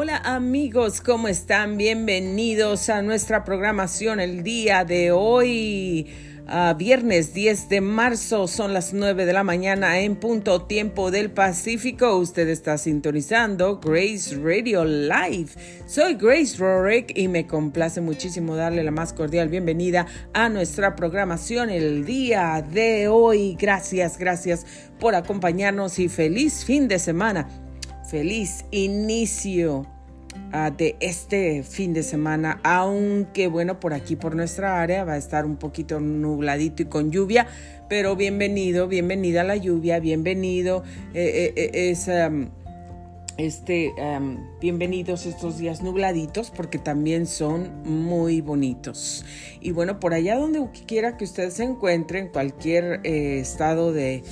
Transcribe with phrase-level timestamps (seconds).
[0.00, 1.76] Hola amigos, ¿cómo están?
[1.76, 6.06] Bienvenidos a nuestra programación el día de hoy.
[6.46, 11.32] Uh, viernes 10 de marzo, son las 9 de la mañana en punto tiempo del
[11.32, 12.16] Pacífico.
[12.16, 15.50] Usted está sintonizando Grace Radio Live.
[15.88, 21.70] Soy Grace Rorick y me complace muchísimo darle la más cordial bienvenida a nuestra programación
[21.70, 23.56] el día de hoy.
[23.58, 24.64] Gracias, gracias
[25.00, 27.48] por acompañarnos y feliz fin de semana
[28.08, 29.86] feliz inicio
[30.52, 35.18] uh, de este fin de semana, aunque bueno, por aquí, por nuestra área, va a
[35.18, 37.46] estar un poquito nubladito y con lluvia,
[37.88, 40.82] pero bienvenido, bienvenida a la lluvia, bienvenido,
[41.14, 42.08] eh, eh, eh es...
[43.36, 43.92] Este,
[44.60, 49.24] bienvenidos estos días nubladitos porque también son muy bonitos.
[49.60, 54.24] Y bueno, por allá donde quiera que usted se encuentre, en cualquier estado de,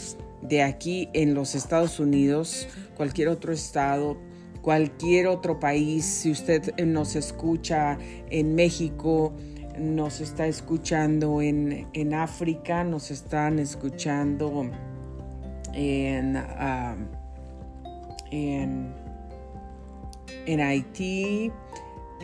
[0.48, 4.16] de aquí en los Estados Unidos, cualquier otro estado,
[4.62, 7.98] cualquier otro país, si usted nos escucha
[8.30, 9.32] en México,
[9.78, 14.70] nos está escuchando en, en África, nos están escuchando
[15.74, 16.36] en,
[18.30, 18.94] en,
[20.46, 21.52] en Haití,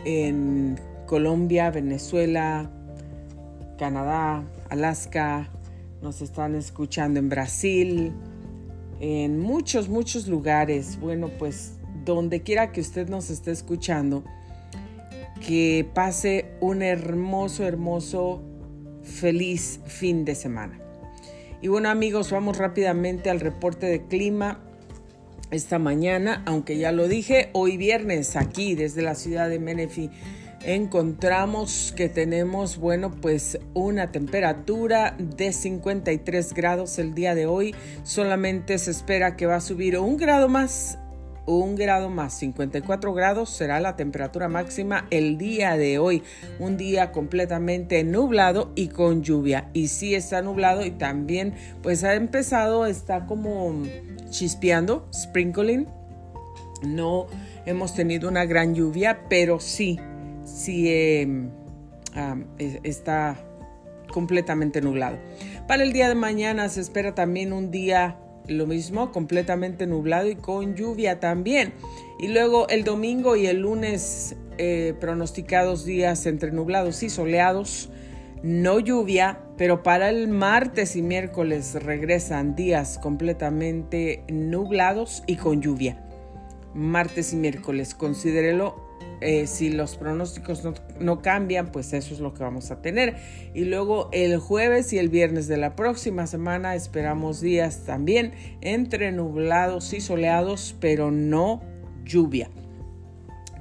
[0.05, 2.69] en Colombia, Venezuela,
[3.77, 5.49] Canadá, Alaska,
[6.03, 8.11] nos están escuchando en Brasil,
[8.99, 10.99] en muchos, muchos lugares.
[10.99, 14.25] Bueno, pues donde quiera que usted nos esté escuchando,
[15.47, 18.43] que pase un hermoso, hermoso,
[19.01, 20.79] feliz fin de semana.
[21.61, 24.59] Y bueno amigos, vamos rápidamente al reporte de clima
[25.51, 30.09] esta mañana, aunque ya lo dije, hoy viernes aquí desde la ciudad de Menifee
[30.63, 37.75] encontramos que tenemos, bueno, pues una temperatura de 53 grados el día de hoy.
[38.03, 40.97] Solamente se espera que va a subir un grado más,
[41.45, 46.23] un grado más, 54 grados será la temperatura máxima el día de hoy.
[46.59, 49.69] Un día completamente nublado y con lluvia.
[49.73, 53.83] Y sí está nublado y también pues ha empezado, está como
[54.29, 55.87] chispeando, sprinkling.
[56.83, 57.27] No
[57.65, 59.99] hemos tenido una gran lluvia, pero sí
[60.43, 61.49] si em,
[62.83, 63.37] está
[64.11, 65.17] completamente nublado.
[65.67, 68.17] Para el día de mañana se espera también un día
[68.47, 71.73] lo mismo, completamente nublado y con lluvia también.
[72.19, 77.89] Y luego el domingo y el lunes eh, pronosticados días entre nublados y soleados,
[78.43, 86.03] no lluvia, pero para el martes y miércoles regresan días completamente nublados y con lluvia.
[86.73, 88.82] Martes y miércoles, considérelo
[89.25, 90.63] eh, si los pronósticos
[90.99, 93.15] no, cambian, pues eso es lo que vamos a tener.
[93.53, 99.13] Y luego el jueves y el viernes de la próxima semana esperamos días también entre
[99.13, 101.61] nublados y soleados, pero no
[102.03, 102.49] lluvia.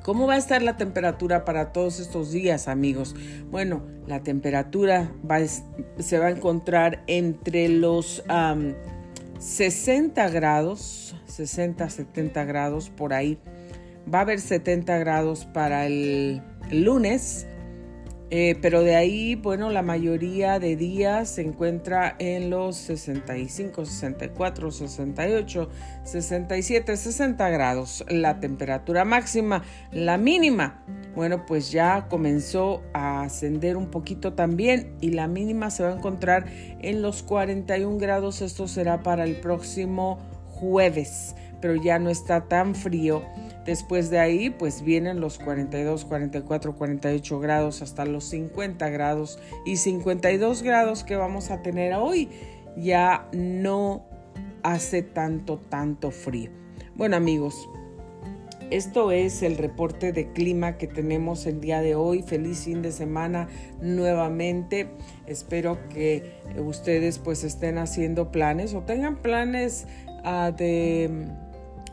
[0.02, 3.14] ¿Cómo va a estar la temperatura para todos estos días, amigos?
[3.52, 5.12] Bueno, la temperatura
[5.98, 8.25] se va a encontrar entre los
[9.38, 13.38] 60 grados, 60, 70 grados por ahí
[14.12, 17.46] Va a haber 70 grados para el, lunes,
[18.30, 24.70] eh, pero de ahí, bueno, la mayoría de días se encuentra en los 65, 64,
[24.70, 25.68] 68,
[26.04, 28.04] 67, 60 grados.
[28.08, 30.82] La temperatura máxima, la mínima,
[31.14, 35.96] bueno, pues ya comenzó a ascender un poquito también y la mínima se va a
[35.96, 36.46] encontrar
[36.80, 38.40] en los 41 grados.
[38.40, 43.22] Esto será para el próximo jueves, pero ya no está tan frío
[43.65, 49.77] Después de ahí, pues vienen los 42, 44, 48 grados hasta los 50 grados y
[49.77, 52.28] 52 grados que vamos a tener hoy.
[52.77, 54.05] Ya no
[54.62, 56.50] hace tanto, tanto frío.
[56.97, 57.69] Bueno amigos,
[58.73, 62.23] esto es el reporte de clima que tenemos el día de hoy.
[62.23, 63.47] Feliz fin de semana
[63.81, 64.89] nuevamente.
[65.27, 69.87] Espero que ustedes pues estén haciendo planes o tengan planes
[70.25, 71.29] uh, de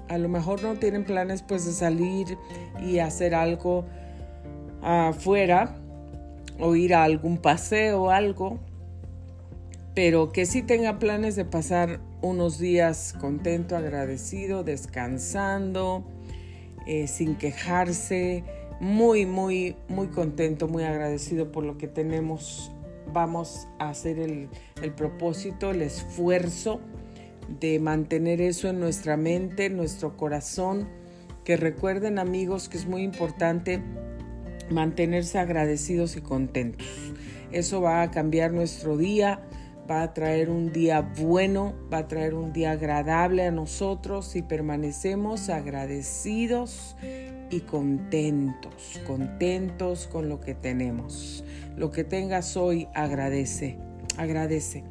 [0.09, 2.38] a lo mejor no tienen planes pues de salir
[2.83, 3.85] y hacer algo
[4.81, 5.75] afuera
[6.59, 8.59] o ir a algún paseo o algo,
[9.94, 16.03] pero que sí tenga planes de pasar unos días contento, agradecido, descansando,
[16.88, 18.44] eh, sin quejarse,
[18.79, 22.71] muy, muy, muy contento, muy agradecido por lo que tenemos.
[23.13, 24.50] Vamos a hacer el,
[24.81, 26.79] el propósito, el esfuerzo
[27.60, 30.88] de mantener eso en nuestra mente, en nuestro corazón.
[31.44, 33.81] Que recuerden amigos que es muy importante
[34.69, 36.88] mantenerse agradecidos y contentos.
[37.51, 39.42] Eso va a cambiar nuestro día,
[39.90, 44.44] va a traer un día bueno, va a traer un día agradable a nosotros si
[44.44, 46.96] permanecemos agradecidos
[47.50, 51.44] y contentos, contentos con lo que tenemos.
[51.75, 53.78] Lo que tengas hoy, agradece,
[54.18, 54.84] agradece.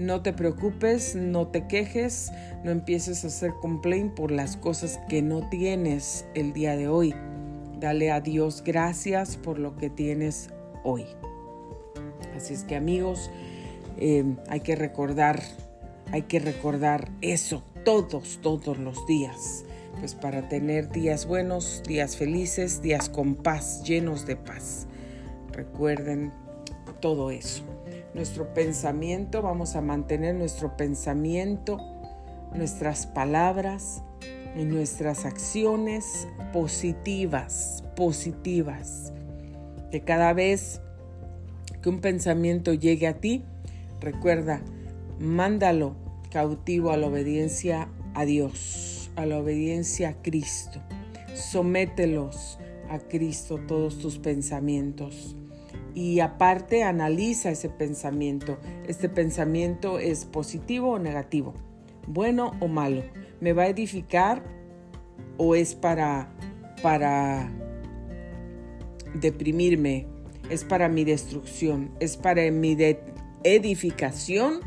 [0.00, 2.32] No te preocupes, no te quejes,
[2.64, 7.14] no empieces a hacer complaint por las cosas que no tienes el día de hoy.
[7.78, 10.48] Dale a Dios gracias por lo que tienes
[10.84, 11.04] hoy.
[12.34, 13.30] Así es que amigos,
[13.98, 15.42] eh, hay que recordar,
[16.12, 19.66] hay que recordar eso todos, todos los días
[19.98, 24.86] pues para tener días buenos, días felices, días con paz, llenos de paz.
[25.52, 26.32] Recuerden
[27.00, 27.64] todo eso.
[28.14, 31.78] Nuestro pensamiento, vamos a mantener nuestro pensamiento,
[32.54, 34.02] nuestras palabras
[34.56, 39.12] y nuestras acciones positivas, positivas.
[39.90, 40.80] Que cada vez
[41.82, 43.44] que un pensamiento llegue a ti,
[44.00, 44.60] recuerda,
[45.18, 45.96] mándalo
[46.30, 50.80] cautivo a la obediencia a Dios a la obediencia a Cristo.
[51.34, 52.58] Somételos
[52.88, 55.36] a Cristo todos tus pensamientos.
[55.94, 58.58] Y aparte analiza ese pensamiento.
[58.86, 61.54] ¿Este pensamiento es positivo o negativo?
[62.06, 63.02] ¿Bueno o malo?
[63.40, 64.42] ¿Me va a edificar
[65.36, 66.32] o es para,
[66.82, 67.50] para
[69.14, 70.06] deprimirme?
[70.48, 71.90] ¿Es para mi destrucción?
[72.00, 72.76] ¿Es para mi
[73.44, 74.60] edificación?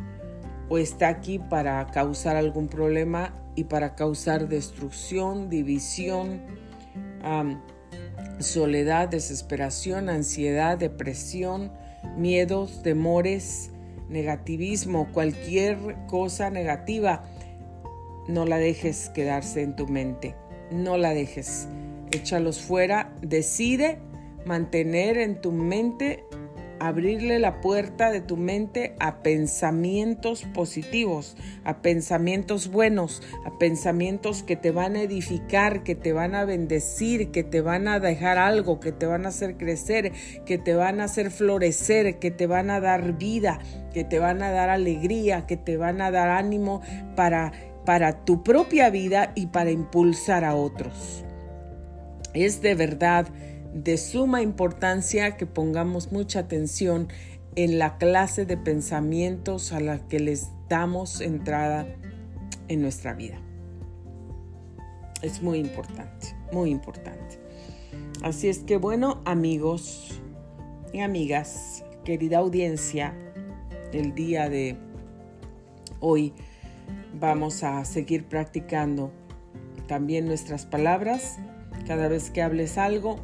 [0.70, 6.42] ¿O está aquí para causar algún problema y para causar destrucción, división,
[8.40, 11.72] soledad, desesperación, ansiedad, depresión,
[12.18, 13.72] miedos, temores,
[14.10, 15.78] negativismo, cualquier
[16.08, 17.24] cosa negativa,
[18.28, 20.36] no la dejes quedarse en tu mente,
[20.72, 21.68] no la dejes,
[22.12, 24.00] échalos fuera, decide
[24.46, 26.26] mantener en tu mente
[26.88, 34.58] abrirle la puerta de tu mente a pensamientos positivos, a pensamientos buenos, a pensamientos que
[34.58, 38.82] te van a edificar, que te van a bendecir, que te van a dejar algo,
[38.82, 40.12] que te van a hacer crecer,
[40.46, 43.60] que te van a hacer florecer, que te van a dar vida,
[43.94, 46.82] que te van a dar alegría, que te van a dar ánimo
[47.16, 47.54] para,
[47.86, 51.24] para tu propia vida y para impulsar a otros.
[52.34, 53.28] Es de verdad
[53.74, 57.08] de suma importancia que pongamos mucha atención
[57.56, 61.88] en la clase de pensamientos a la que les damos entrada
[62.68, 63.38] en nuestra vida.
[65.22, 67.40] Es muy importante, muy importante.
[68.22, 70.22] Así es que bueno, amigos
[70.92, 73.16] y amigas, querida audiencia,
[73.92, 74.78] el día de
[76.00, 76.34] hoy
[77.20, 79.12] vamos a seguir practicando
[79.88, 81.38] también nuestras palabras.
[81.88, 83.18] Cada vez que hables algo,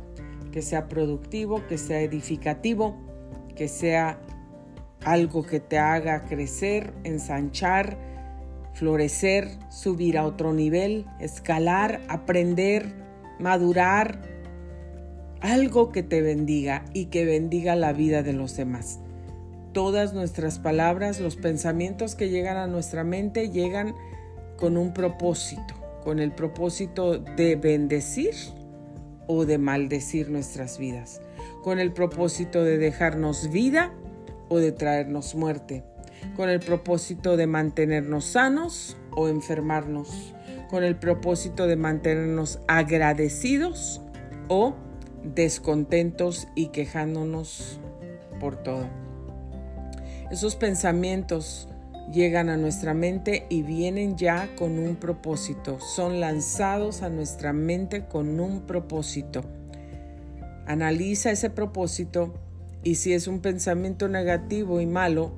[0.51, 2.95] que sea productivo, que sea edificativo,
[3.55, 4.19] que sea
[5.03, 7.97] algo que te haga crecer, ensanchar,
[8.73, 12.93] florecer, subir a otro nivel, escalar, aprender,
[13.39, 14.21] madurar,
[15.41, 18.99] algo que te bendiga y que bendiga la vida de los demás.
[19.73, 23.95] Todas nuestras palabras, los pensamientos que llegan a nuestra mente llegan
[24.57, 25.73] con un propósito,
[26.03, 28.33] con el propósito de bendecir
[29.31, 31.21] o de maldecir nuestras vidas,
[31.61, 33.93] con el propósito de dejarnos vida
[34.49, 35.83] o de traernos muerte,
[36.35, 40.33] con el propósito de mantenernos sanos o enfermarnos,
[40.67, 44.01] con el propósito de mantenernos agradecidos
[44.47, 44.73] o
[45.23, 47.79] descontentos y quejándonos
[48.39, 48.87] por todo.
[50.31, 51.69] Esos pensamientos
[52.11, 58.05] llegan a nuestra mente y vienen ya con un propósito, son lanzados a nuestra mente
[58.05, 59.43] con un propósito.
[60.65, 62.33] Analiza ese propósito
[62.83, 65.33] y si es un pensamiento negativo y malo,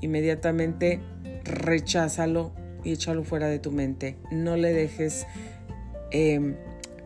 [0.00, 1.00] inmediatamente
[1.44, 2.52] recházalo
[2.84, 4.16] y échalo fuera de tu mente.
[4.30, 5.26] No le dejes
[6.10, 6.54] em,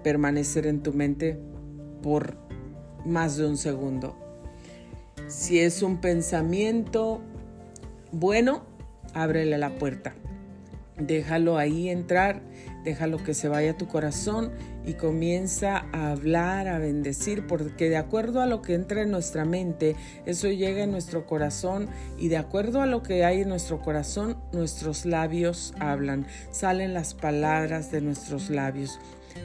[0.02, 1.38] permanecer en tu mente
[2.02, 2.36] por
[3.04, 4.16] más de un segundo.
[5.28, 7.22] Si es un pensamiento
[8.12, 8.64] bueno,
[9.14, 10.14] ábrele la puerta.
[10.98, 12.42] Déjalo ahí entrar,
[12.84, 14.52] déjalo que se vaya a tu corazón
[14.84, 19.46] y comienza a hablar, a bendecir, porque de acuerdo a lo que entra en nuestra
[19.46, 21.88] mente, eso llega en nuestro corazón
[22.18, 27.14] y de acuerdo a lo que hay en nuestro corazón, nuestros labios hablan, salen las
[27.14, 29.00] palabras de nuestros labios.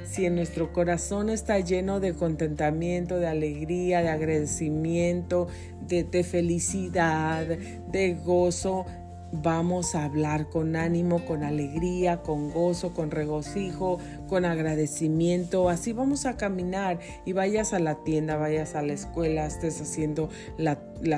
[0.06, 5.48] Si en nuestro corazón está lleno de contentamiento, de alegría, de agradecimiento,
[5.88, 8.86] de, felicidad, de gozo,
[9.32, 15.70] vamos a hablar con ánimo, con alegría, con gozo, con regocijo, con agradecimiento.
[15.70, 20.30] Así vamos a caminar y vayas a la tienda, vayas a la escuela, estés haciendo
[20.58, 20.78] la,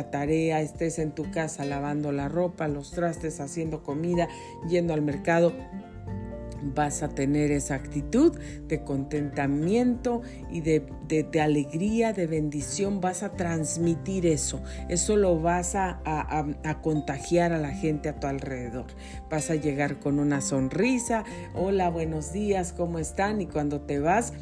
[0.09, 4.27] tarea, estés en tu casa lavando la ropa, los trastes, haciendo comida,
[4.67, 5.53] yendo al mercado
[6.61, 8.37] vas a tener esa actitud
[8.67, 10.21] de contentamiento
[10.51, 10.83] y de,
[11.41, 17.71] alegría, de bendición, vas a transmitir eso, eso lo vas a, a, contagiar a la
[17.71, 18.87] gente a tu alrededor.
[19.29, 21.23] Vas a llegar con una sonrisa,
[21.53, 23.41] hola, buenos días, ¿cómo están?
[23.41, 24.33] Y cuando te vas,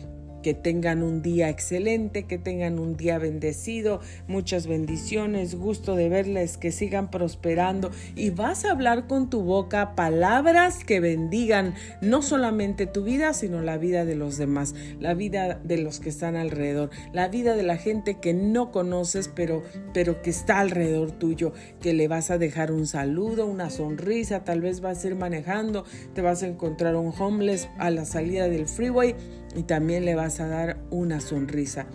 [0.46, 6.58] que tengan un día excelente, que tengan un día bendecido, muchas bendiciones, gusto de verles,
[6.58, 7.90] que sigan prosperando.
[8.16, 13.64] Y vas a hablar con tu boca palabras que bendigan no solamente tu vida, sino
[13.64, 17.64] la vida de los demás, la vida de los que están alrededor, la vida de
[17.64, 19.64] la gente que no conoces, pero,
[19.96, 24.62] pero que está alrededor tuyo, que le vas a dejar un saludo, una sonrisa, tal
[24.62, 28.68] vez vas a ir manejando, te vas a encontrar un homeless a la salida del
[28.68, 29.16] freeway
[29.56, 31.88] y también le vas a dar una sonrisa.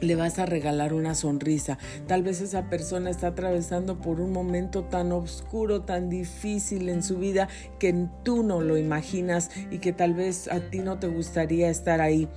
[0.00, 1.78] Le vas a regalar una sonrisa.
[2.06, 7.18] Tal vez esa persona está atravesando por un momento tan oscuro, tan difícil en su
[7.18, 11.70] vida que tú no lo imaginas y que tal vez a ti no te gustaría
[11.70, 12.28] estar ahí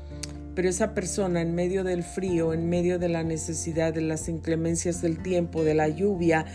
[0.58, 5.04] pero esa persona en medio del frío, en medio de la necesidad, de las inclemencias
[5.04, 6.46] del tiempo, de la lluvia,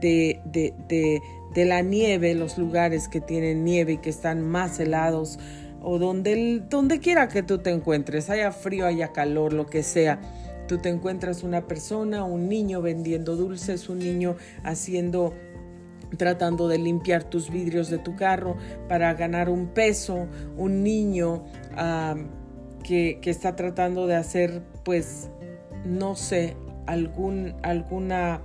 [0.00, 1.20] de, de, de,
[1.54, 5.38] de, la nieve, los lugares que tienen nieve y que están más helados,
[5.82, 10.20] o donde, donde quiera que tú te encuentres, haya frío, haya calor, lo que sea.
[10.68, 15.34] Tú te encuentras una persona, un niño vendiendo dulces, un niño haciendo
[16.16, 18.56] tratando de limpiar tus vidrios de tu carro
[18.88, 21.44] para ganar un peso, un niño
[22.82, 25.30] que, está tratando de hacer, pues,
[25.84, 28.40] no sé, algún, alguna,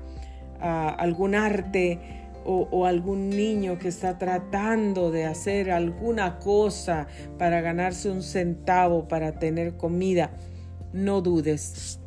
[0.61, 1.99] ah, algún arte
[2.47, 9.37] o, algún niño que está tratando de hacer alguna cosa para ganarse un centavo, para
[9.37, 10.31] tener comida,
[10.93, 11.99] no dudes.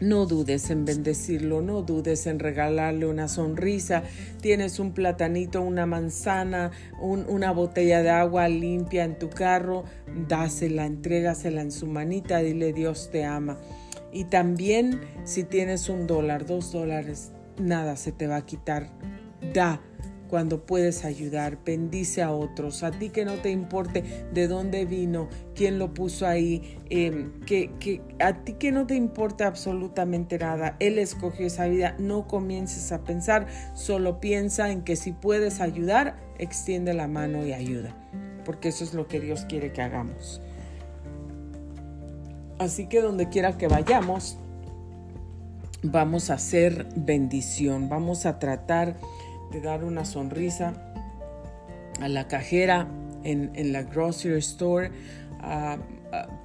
[0.00, 4.04] No dudes en bendecirlo, no dudes en regalarle una sonrisa.
[4.40, 9.82] Tienes un platanito, una manzana, una botella de agua limpia en tu carro,
[10.28, 13.58] dásela, entrégasela en su manita, dile Dios te ama.
[14.12, 18.90] Y también si tienes un dólar, dos dólares, nada se te va a quitar
[19.54, 19.80] da
[20.28, 25.28] cuando puedes ayudar, bendice a otros, a ti que no te importe de dónde vino,
[25.54, 30.76] quién lo puso ahí, em, que, que, a ti que no te importa absolutamente nada,
[30.78, 36.16] Él escogió esa vida, no comiences a pensar, solo piensa en que si puedes ayudar,
[36.38, 37.94] extiende la mano y ayuda,
[38.44, 40.40] porque eso es lo que Dios quiere que hagamos.
[42.58, 44.36] Así que donde quiera que vayamos,
[45.82, 48.96] vamos a hacer bendición, vamos a tratar
[49.50, 50.74] de dar una sonrisa
[52.00, 52.88] a la cajera
[53.24, 54.90] en, la grocery store.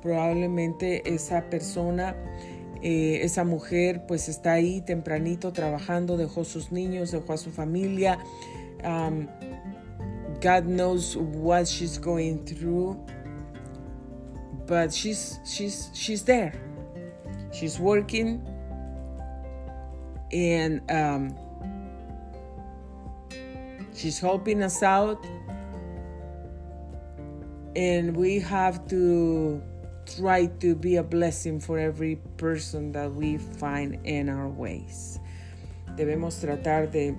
[0.02, 2.16] Probablemente esa persona,
[2.82, 8.20] eh, esa mujer, pues está ahí tempranito trabajando, dejó sus niños, dejó a su familia.
[10.44, 12.98] God knows what she's going through,
[14.68, 16.52] but she's she's she's there.
[17.54, 18.42] She's working,
[20.34, 21.34] and um,
[23.96, 25.26] She's helping us out.
[27.76, 29.62] And we have to
[30.06, 35.20] try to be a blessing for every person that we find in our ways.
[35.96, 37.16] Debemos tratar de,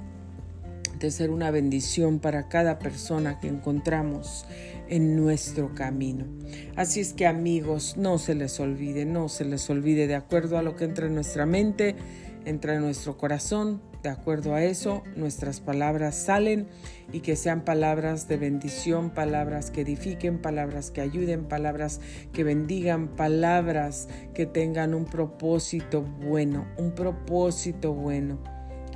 [0.99, 4.45] de ser una bendición para cada persona que encontramos
[4.89, 6.27] en nuestro camino.
[6.77, 10.63] Así es que amigos, no se les olvide, no se les olvide de acuerdo a
[10.63, 11.97] lo que entra en nuestra mente,
[12.45, 16.69] entra en nuestro corazón, de acuerdo a eso, nuestras palabras salen
[17.13, 22.01] y que sean palabras de bendición, palabras que edifiquen, palabras que ayuden, palabras
[22.33, 28.39] que bendigan, palabras que tengan un propósito bueno, un propósito bueno.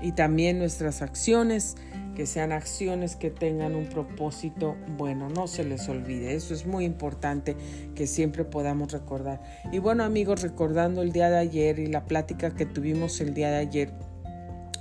[0.03, 1.77] Y también nuestras acciones,
[2.19, 6.85] que sean acciones que tengan un propósito bueno, no se les olvide, eso es muy
[6.85, 7.55] importante
[7.95, 9.41] que siempre podamos recordar.
[9.71, 13.51] Y bueno amigos, recordando el día de ayer y la plática que tuvimos el día
[13.51, 13.93] de ayer,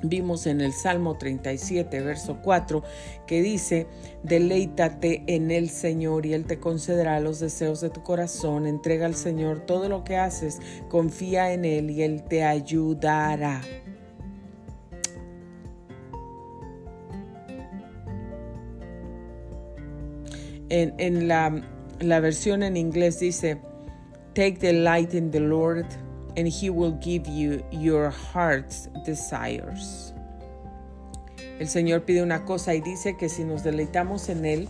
[0.03, 2.83] Vimos en el Salmo 37, verso 4,
[3.25, 3.87] que dice,
[4.21, 9.15] deleítate en el Señor y Él te concederá los deseos de tu corazón, entrega al
[9.15, 13.61] Señor todo lo que haces, confía en Él y Él te ayudará.
[20.69, 21.61] En, la,
[21.99, 23.57] la versión en inglés dice,
[24.33, 25.85] take delight in the Lord
[26.35, 30.13] and He will give you your heart's desires.
[31.59, 34.67] El Señor pide una cosa y dice que si nos deleitamos en Él,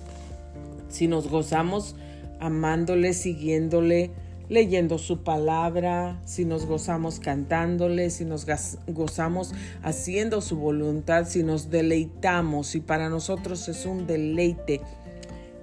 [0.88, 1.96] si nos gozamos
[2.40, 4.12] amándole, siguiéndole,
[4.50, 8.46] leyendo su palabra, si nos gozamos cantándole, si nos
[8.88, 14.82] gozamos haciendo su voluntad, si nos deleitamos, y para nosotros es un deleite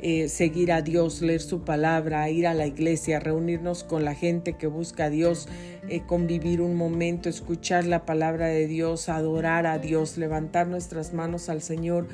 [0.06, 4.52] eh, seguir a Dios, leer su palabra, ir a la iglesia, reunirnos con la gente
[4.52, 5.48] que busca a Dios,
[5.88, 11.48] eh, convivir un momento, escuchar la palabra de Dios, adorar a Dios, levantar nuestras manos
[11.48, 12.08] al Señor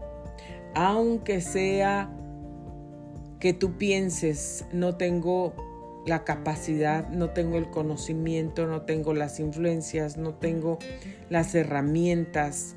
[0.75, 2.09] Aunque sea
[3.39, 5.68] que tú pienses, no tengo
[6.05, 10.79] la capacidad, no tengo el conocimiento, no tengo las influencias, no tengo
[11.29, 12.75] las herramientas.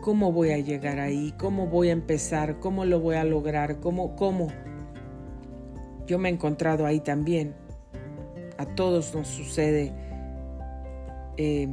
[0.00, 1.34] ¿Cómo voy a llegar ahí?
[1.38, 2.60] ¿Cómo voy a empezar?
[2.60, 3.80] ¿Cómo lo voy a lograr?
[3.80, 4.16] ¿Cómo?
[4.16, 4.48] ¿Cómo?
[6.06, 7.54] Yo me he encontrado ahí también
[8.58, 9.92] a todos nos sucede.
[11.36, 11.68] Eh,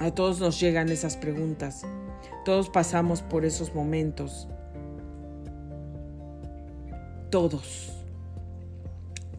[0.00, 1.82] a todos nos llegan esas preguntas.
[2.44, 4.48] Todos pasamos por esos momentos.
[7.30, 7.99] Todos.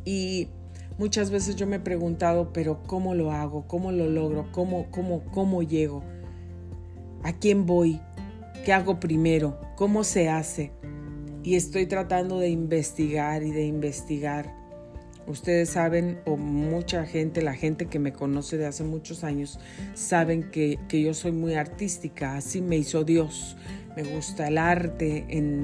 [0.06, 0.50] Y
[0.98, 3.68] muchas veces yo me he preguntado, pero ¿cómo lo hago?
[3.68, 4.52] ¿Cómo lo logro?
[4.52, 6.04] ¿Cómo, cómo, cómo llego?
[7.24, 8.00] ¿A quién voy?
[8.66, 9.60] ¿Qué hago primero?
[9.76, 10.72] ¿Cómo se hace?
[11.44, 14.62] Y estoy tratando de investigar y de investigar
[15.28, 19.60] Ustedes saben, o mucha gente, la gente que me conoce de hace muchos años,
[19.94, 23.56] saben que, yo soy muy artística, así me hizo Dios.
[23.96, 25.62] Me gusta el arte en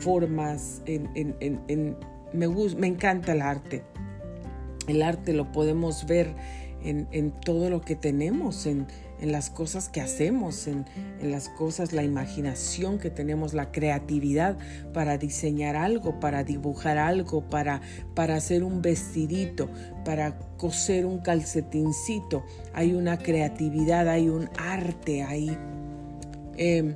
[0.00, 1.96] formas, en,
[2.32, 3.84] me, me encanta el arte.
[4.86, 6.34] El arte lo podemos ver
[6.82, 8.86] en, todo lo que tenemos, en,
[9.20, 10.84] las cosas que hacemos, en,
[11.20, 14.56] las cosas, la imaginación que tenemos, la creatividad
[14.92, 17.80] para diseñar algo, para dibujar algo, para,
[18.14, 19.68] para hacer un vestidito,
[20.04, 22.44] para coser un calcetincito.
[22.72, 25.56] Hay una creatividad, hay un arte ahí.
[26.56, 26.94] Em,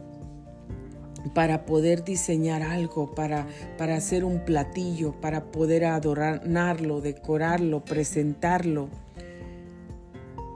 [1.34, 3.46] para poder diseñar algo, para,
[3.78, 8.88] para hacer un platillo, para poder adornarlo, decorarlo, presentarlo.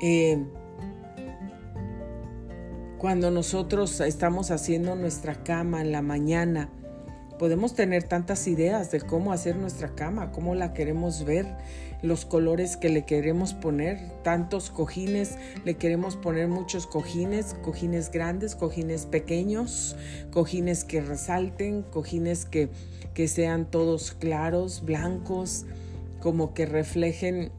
[0.02, 0.44] Eh,
[2.98, 6.70] cuando nosotros estamos haciendo nuestra cama en la mañana,
[7.38, 11.46] podemos tener tantas ideas de cómo hacer nuestra cama, cómo la queremos ver,
[12.06, 18.54] los colores que le queremos poner, tantos cojines, le queremos poner muchos cojines, cojines grandes,
[18.54, 19.96] cojines pequeños,
[20.30, 22.70] cojines que resalten, cojines que,
[23.14, 25.66] que sean todos claros, blancos,
[26.20, 27.52] como que reflejen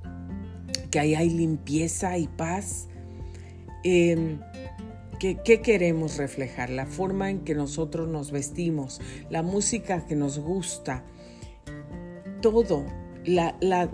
[0.90, 2.88] que ahí hay limpieza y paz.
[3.84, 4.40] Em,
[5.20, 6.70] ¿qué, queremos reflejar?
[6.70, 11.04] La forma en que nosotros nos vestimos, la música que nos gusta,
[12.42, 12.86] todo,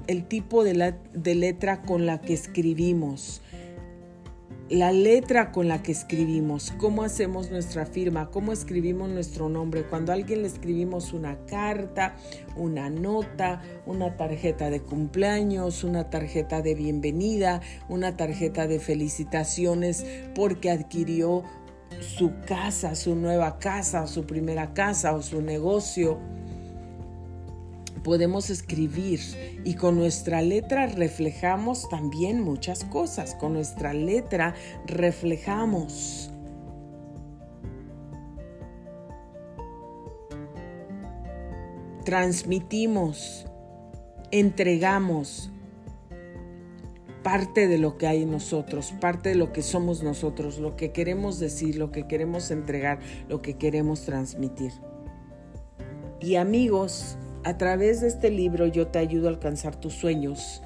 [0.07, 3.41] el tipo de, de letra con la que escribimos,
[4.69, 9.83] la letra con la que escribimos, cómo hacemos nuestra firma, cómo escribimos nuestro nombre.
[9.83, 12.15] Cuando a alguien le escribimos una carta,
[12.55, 20.71] una nota, una tarjeta de cumpleaños, una tarjeta de bienvenida, una tarjeta de felicitaciones porque
[20.71, 21.43] adquirió
[21.99, 26.19] su casa, su nueva casa, su primera casa o su negocio.
[28.03, 29.19] Podemos escribir
[29.63, 33.35] y con nuestra letra reflejamos también muchas cosas.
[33.35, 36.29] Con nuestra letra reflejamos
[42.03, 43.45] transmitimos,
[44.31, 45.51] entregamos
[47.23, 50.91] parte de lo que hay en nosotros, parte de lo que somos nosotros, lo que
[50.91, 54.73] queremos decir, lo que queremos entregar, lo que queremos transmitir.
[56.19, 60.61] Y amigos, a través de este libro yo te ayudo a alcanzar tus sueños.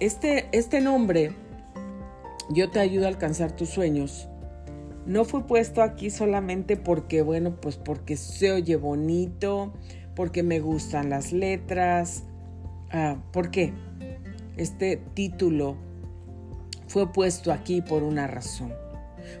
[0.00, 1.32] Este, este nombre,
[2.50, 4.28] yo te ayudo a alcanzar tus sueños,
[5.06, 9.72] no fue puesto aquí solamente porque, bueno, pues porque se oye bonito,
[10.16, 12.24] porque me gustan las letras.
[12.90, 13.72] Ah, ¿Por qué?
[14.56, 15.76] Este título
[16.88, 18.72] fue puesto aquí por una razón.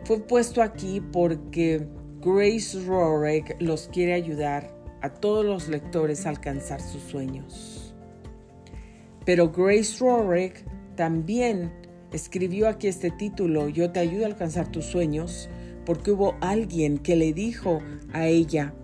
[0.04, 1.88] Fue puesto aquí porque
[2.20, 4.75] Grace Rorick los quiere ayudar
[5.06, 7.94] a todos los lectores alcanzar sus sueños.
[9.24, 10.64] Pero Grace Rorick
[10.94, 11.72] también
[12.12, 15.48] escribió aquí este título, Yo te ayudo a alcanzar tus sueños,
[15.84, 17.80] porque hubo alguien que le dijo
[18.12, 18.74] a ella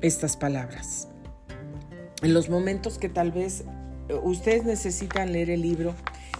[0.00, 1.08] estas palabras.
[2.22, 3.64] En los momentos que tal vez
[4.08, 5.94] eh, ustedes necesitan leer el libro,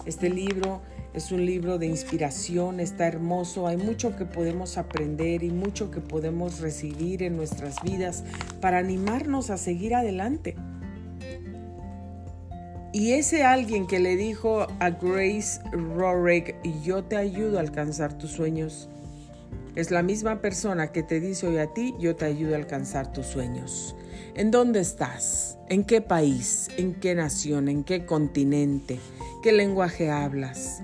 [0.07, 0.83] este libro
[1.15, 6.01] es un libro de inspiración, está hermoso, hay mucho que podemos aprender y mucho que
[6.01, 8.25] podemos recibir en nuestras vidas
[8.61, 10.57] para animarnos a seguir adelante.
[12.93, 18.31] Y ese alguien que le dijo a Grace Rorick, yo te ayudo a alcanzar tus
[18.31, 18.89] sueños,
[19.79, 23.13] es la misma persona que te dice hoy a ti, yo te ayudo a alcanzar
[23.13, 23.95] tus sueños.
[24.35, 25.57] ¿En dónde estás?
[25.69, 26.69] ¿En qué país?
[26.79, 27.69] ¿En qué nación?
[27.69, 28.99] ¿En qué continente?
[29.41, 30.83] ¿Qué lenguaje hablas?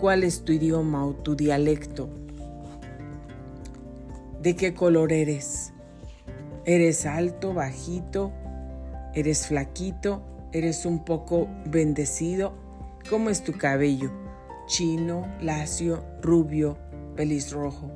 [0.00, 2.08] ¿Cuál es tu idioma o tu dialecto?
[4.40, 5.72] ¿De qué color eres?
[6.64, 8.32] ¿Eres alto, bajito?
[9.14, 10.22] ¿Eres flaquito?
[10.52, 12.54] ¿Eres un poco bendecido?
[13.10, 14.12] ¿Cómo es tu cabello?
[14.66, 16.78] ¿Chino, lacio, rubio,
[17.50, 17.90] rojo?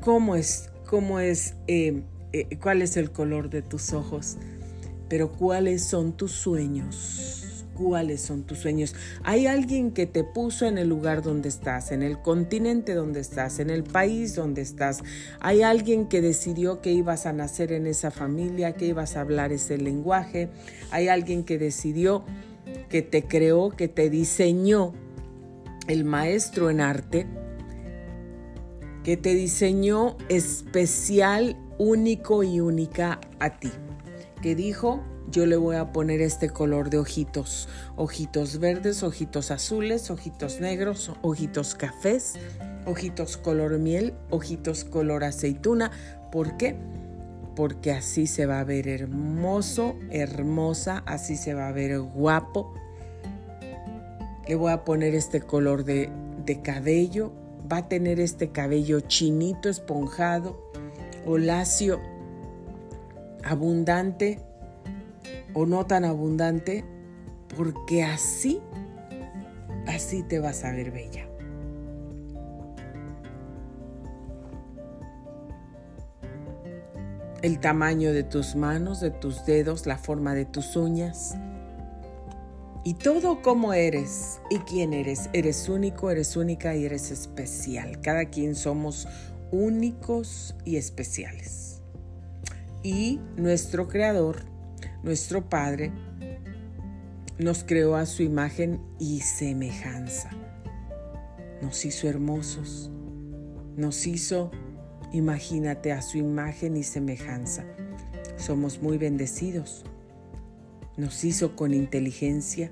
[0.00, 4.38] cómo es, cómo es, eh, eh, cuál es el color de tus ojos,
[5.08, 7.39] pero cuáles son tus sueños.
[7.80, 8.94] ¿Cuáles son tus sueños?
[9.24, 13.58] Hay alguien que te puso en el lugar donde estás, en el continente donde estás,
[13.58, 15.02] en el país donde estás.
[15.40, 19.50] Hay alguien que decidió que ibas a nacer en esa familia, que ibas a hablar
[19.50, 20.50] ese lenguaje.
[20.90, 22.22] Hay alguien que decidió
[22.90, 24.92] que te creó, que te diseñó
[25.88, 27.26] el maestro en arte
[29.04, 33.70] que te diseñó especial, único y única a ti.
[34.42, 40.10] Que dijo, yo le voy a poner este color de ojitos, ojitos verdes, ojitos azules,
[40.10, 42.34] ojitos negros, ojitos cafés,
[42.86, 45.90] ojitos color miel, ojitos color aceituna.
[46.32, 46.76] ¿Por qué?
[47.54, 52.74] Porque así se va a ver hermoso, hermosa, así se va a ver guapo.
[54.48, 56.10] Le voy a poner este color de,
[56.44, 57.32] de cabello,
[57.70, 60.70] va a tener este cabello chinito, esponjado
[61.24, 62.00] o lacio,
[63.44, 64.40] abundante
[65.54, 66.84] o no tan abundante,
[67.56, 68.60] porque así,
[69.86, 71.26] así te vas a ver bella.
[77.42, 81.36] El tamaño de tus manos, de tus dedos, la forma de tus uñas,
[82.82, 85.28] y todo como eres y quién eres.
[85.32, 88.00] Eres único, eres única y eres especial.
[88.00, 89.06] Cada quien somos
[89.50, 91.82] únicos y especiales.
[92.82, 94.49] Y nuestro Creador,
[95.02, 95.92] nuestro Padre,
[97.38, 100.30] nos creó a su imagen y semejanza.
[101.62, 102.90] Nos hizo hermosos.
[103.76, 104.50] Nos hizo,
[105.12, 107.64] imagínate, a su imagen y semejanza.
[108.36, 109.84] Somos muy bendecidos
[111.00, 112.70] nos hizo con inteligencia,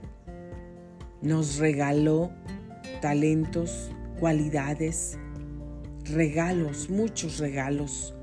[1.22, 2.30] nos regaló
[3.00, 5.18] talentos, cualidades,
[6.04, 8.14] regalos, muchos regalos.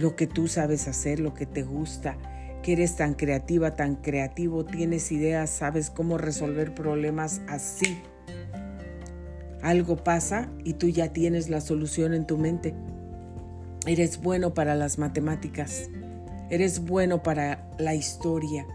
[0.00, 2.16] Lo que tú sabes hacer, lo que te gusta,
[2.62, 8.00] que eres tan creativa, tan creativo, tienes ideas, sabes cómo resolver problemas así.
[9.60, 12.74] Algo pasa y tú ya tienes la solución en tu mente.
[13.86, 15.90] Eres bueno para las matemáticas.
[16.48, 18.66] Eres bueno para la historia.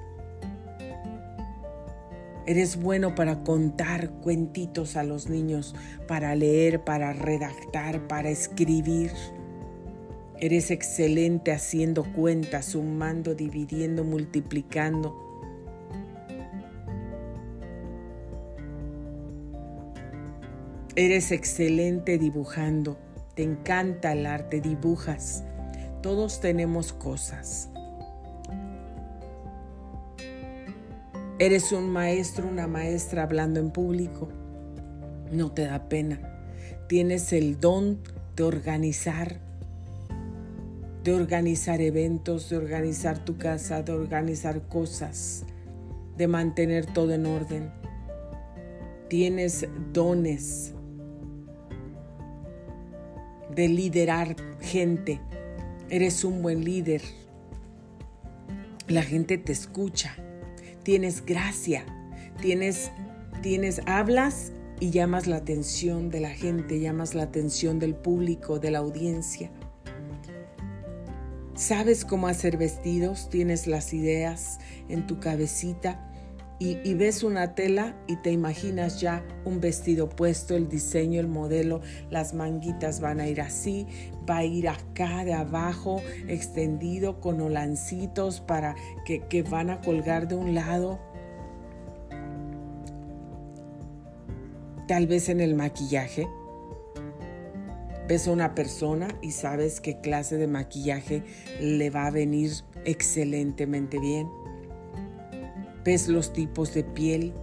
[2.46, 5.74] Eres bueno para contar cuentitos a los niños,
[6.08, 9.10] para leer, para redactar, para escribir.
[10.40, 15.16] Eres excelente haciendo cuentas, sumando, dividiendo, multiplicando.
[20.98, 22.98] Eres excelente dibujando.
[23.36, 25.44] Te encanta el arte, dibujas.
[26.02, 27.70] Todos tenemos cosas.
[31.38, 34.30] Eres un maestro, una maestra hablando en público.
[35.32, 36.22] No te da pena.
[36.88, 38.00] Tienes el don
[38.38, 39.42] de organizar,
[41.06, 45.46] de organizar eventos, de organizar tu casa, de organizar cosas,
[46.18, 47.72] de mantener todo en orden.
[49.08, 50.74] Tienes dones
[53.56, 55.22] de liderar gente.
[55.90, 57.02] Eres un buen líder.
[58.88, 60.18] La gente te escucha
[60.86, 61.84] tienes gracia,
[62.40, 62.92] tienes,
[63.42, 68.70] tienes, hablas y llamas la atención de la gente, llamas la atención del público, de
[68.70, 69.50] la audiencia.
[71.56, 76.12] Sabes cómo hacer vestidos, tienes las ideas en tu cabecita
[76.60, 81.80] y, ves una tela y te imaginas ya un vestido puesto, el diseño, el modelo,
[82.10, 83.88] las manguitas van a ir así,
[84.30, 90.28] va a ir acá de abajo, extendido con holancitos para que, que van a colgar
[90.28, 91.00] de un lado.
[94.90, 96.28] Tal vez en el maquillaje.
[98.08, 101.24] Ves a una persona y sabes qué clase de maquillaje
[101.60, 102.52] le va a venir
[102.86, 104.28] excelentemente bien
[105.86, 107.34] ves los tipos de piel,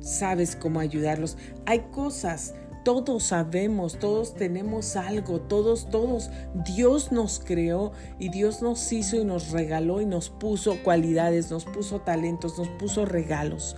[0.00, 1.36] sabes cómo ayudarlos.
[1.66, 6.30] Hay cosas, todos sabemos, todos tenemos algo, todos, todos.
[6.64, 11.64] Dios nos creó y Dios nos hizo y nos regaló y nos puso cualidades, nos
[11.64, 13.76] puso talentos, nos puso regalos,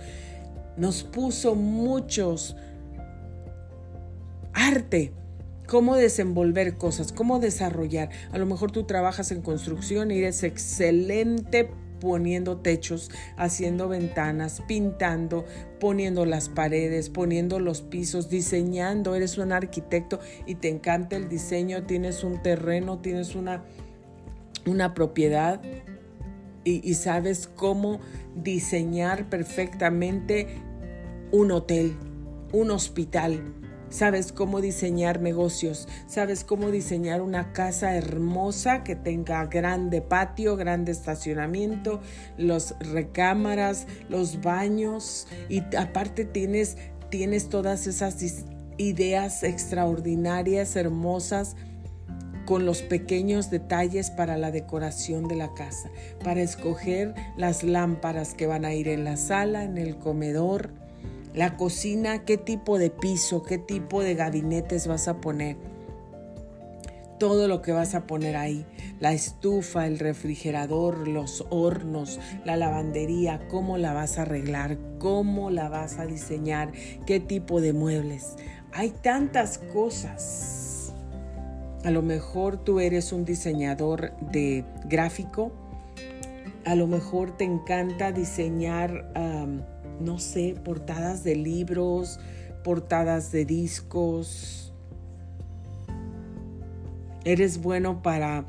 [0.77, 2.55] nos puso muchos
[4.53, 5.13] arte
[5.67, 8.09] cómo desenvolver cosas, cómo desarrollar.
[8.31, 15.45] A lo mejor tú trabajas en construcción y eres excelente poniendo techos, haciendo ventanas, pintando,
[15.79, 19.15] poniendo las paredes, poniendo los pisos, diseñando.
[19.15, 23.63] Eres un arquitecto y te encanta el diseño, tienes un terreno, tienes una,
[24.65, 25.61] una propiedad
[26.63, 27.99] y, y sabes cómo
[28.35, 30.47] diseñar perfectamente
[31.31, 31.97] un hotel,
[32.53, 33.41] un hospital
[33.89, 40.91] sabes cómo diseñar negocios, sabes cómo diseñar una casa hermosa que tenga grande patio, grande
[40.91, 42.01] estacionamiento,
[42.37, 46.77] los recámaras, los baños y aparte tienes
[47.09, 48.17] tienes todas esas
[48.77, 51.55] ideas extraordinarias, hermosas
[52.45, 55.89] con los pequeños detalles para la decoración de la casa,
[56.23, 60.71] para escoger las lámparas que van a ir en la sala, en el comedor,
[61.37, 65.55] la cocina, qué tipo de piso, qué tipo de gabinetes vas a poner.
[67.19, 68.65] Todo lo que vas a poner ahí,
[68.99, 75.69] la estufa, el refrigerador, los hornos, la lavandería, cómo la vas a arreglar, cómo la
[75.69, 76.71] vas a diseñar,
[77.05, 78.35] qué tipo de muebles.
[78.73, 80.91] Hay tantas cosas.
[81.83, 85.51] A lo mejor tú eres un diseñador de gráfico,
[86.65, 89.11] a lo mejor te encanta diseñar
[89.99, 92.19] no sé, portadas de libros,
[92.63, 94.73] portadas de discos.
[97.23, 98.45] Eres bueno para,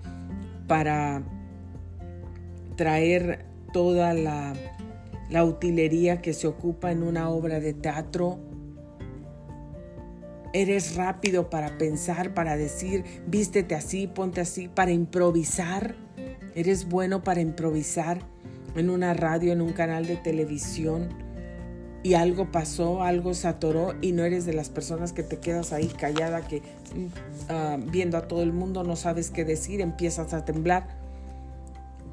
[0.66, 1.22] para
[2.76, 4.54] traer toda la,
[5.30, 8.38] la utilería que se ocupa en una obra de teatro.
[10.52, 15.94] Eres rápido para pensar, para decir, vístete así, ponte así, para improvisar.
[16.54, 18.20] Eres bueno para improvisar
[18.74, 21.27] en una radio, en un canal de televisión
[22.02, 25.72] y algo pasó, algo se atoró y no eres de las personas que te quedas
[25.72, 27.06] ahí callada, que mm,
[27.48, 30.96] ah, viendo a todo el mundo no sabes qué decir, empiezas a temblar.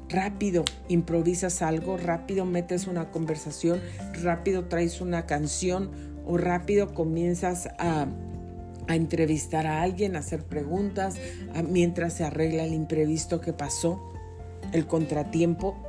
[0.08, 3.80] Rápido improvisas algo, rápido metes una conversación,
[4.22, 5.90] rápido traes una canción
[6.24, 8.06] o rápido comienzas a,
[8.88, 11.16] entrevistar a alguien, a hacer preguntas,
[11.68, 14.00] mientras se arregla el imprevisto que pasó,
[14.72, 15.85] el contratiempo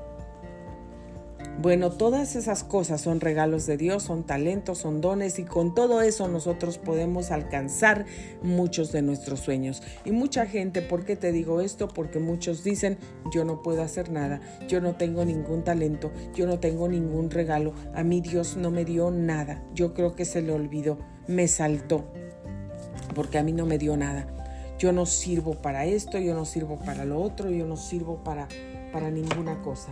[1.59, 6.01] bueno, todas esas cosas son regalos de Dios, son talentos, son dones y con todo
[6.01, 8.05] eso nosotros podemos alcanzar
[8.43, 9.81] muchos de nuestros sueños.
[10.05, 11.87] Y mucha gente, ¿por qué te digo esto?
[11.87, 12.99] Porque muchos dicen,
[13.33, 17.73] yo no puedo hacer nada, yo no tengo ningún talento, yo no tengo ningún regalo,
[17.95, 22.05] a mí Dios no me dio nada, yo creo que se le olvidó, me saltó,
[23.15, 24.27] porque a mí no me dio nada.
[24.77, 28.47] Yo no sirvo para esto, yo no sirvo para lo otro, yo no sirvo para,
[28.93, 29.91] para ninguna cosa.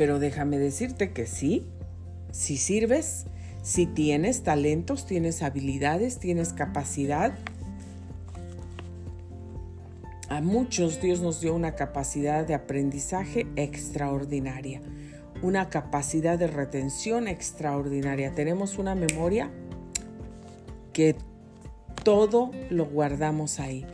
[0.00, 1.66] Pero déjame decirte que sí,
[2.32, 3.26] si sirves,
[3.60, 7.34] si tienes talentos, tienes habilidades, tienes capacidad.
[10.30, 14.80] A muchos Dios nos dio una capacidad de aprendizaje extraordinaria.
[15.42, 18.34] una capacidad de retención extraordinaria.
[18.34, 19.50] Tenemos una memoria
[20.94, 21.14] que
[22.04, 23.84] todo lo guardamos ahí.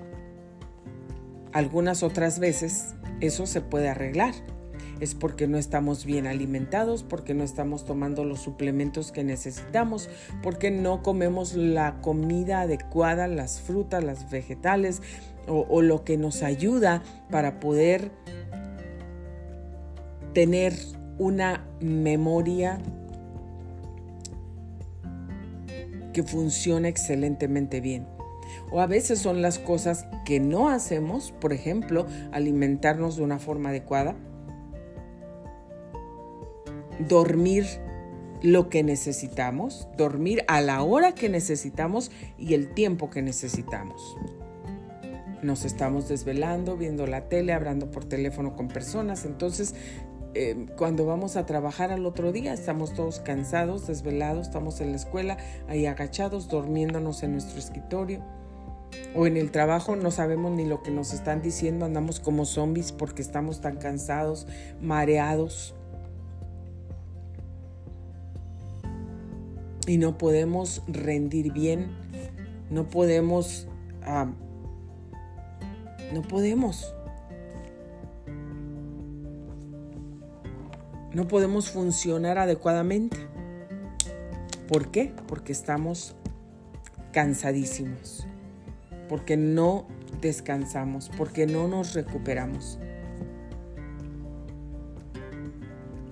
[1.53, 4.35] Algunas otras veces eso se puede arreglar.
[5.01, 10.09] Es porque no estamos bien alimentados, porque no estamos tomando los suplementos que necesitamos,
[10.43, 15.03] porque no comemos la comida adecuada, las frutas, las vegetales
[15.47, 18.11] o, o lo que nos ayuda para poder
[20.33, 20.75] tener
[21.19, 22.79] una memoria
[26.13, 28.07] que funciona excelentemente bien.
[28.71, 33.69] O a veces son las cosas que no hacemos, por ejemplo, alimentarnos de una forma
[33.69, 34.17] adecuada,
[36.99, 37.67] dormir
[38.43, 44.17] lo que necesitamos, dormir a la hora que necesitamos y el tiempo que necesitamos.
[45.43, 49.75] Nos estamos desvelando, viendo la tele, hablando por teléfono con personas, entonces
[50.39, 54.97] eh, cuando vamos a trabajar al otro día estamos todos cansados, desvelados, estamos en la
[54.97, 58.23] escuela, ahí agachados, durmiéndonos en nuestro escritorio.
[59.15, 62.93] O en el trabajo no sabemos ni lo que nos están diciendo, andamos como zombies
[62.93, 64.47] porque estamos tan cansados,
[64.81, 65.75] mareados.
[69.87, 71.89] Y no podemos rendir bien,
[72.71, 73.69] no podemos...
[76.13, 76.93] no podemos.
[81.17, 83.17] no podemos funcionar adecuadamente.
[84.69, 85.15] ¿Por qué?
[85.27, 86.15] Porque estamos
[87.11, 88.27] cansadísimos,
[89.09, 89.87] porque no
[90.21, 92.79] descansamos, porque no nos recuperamos,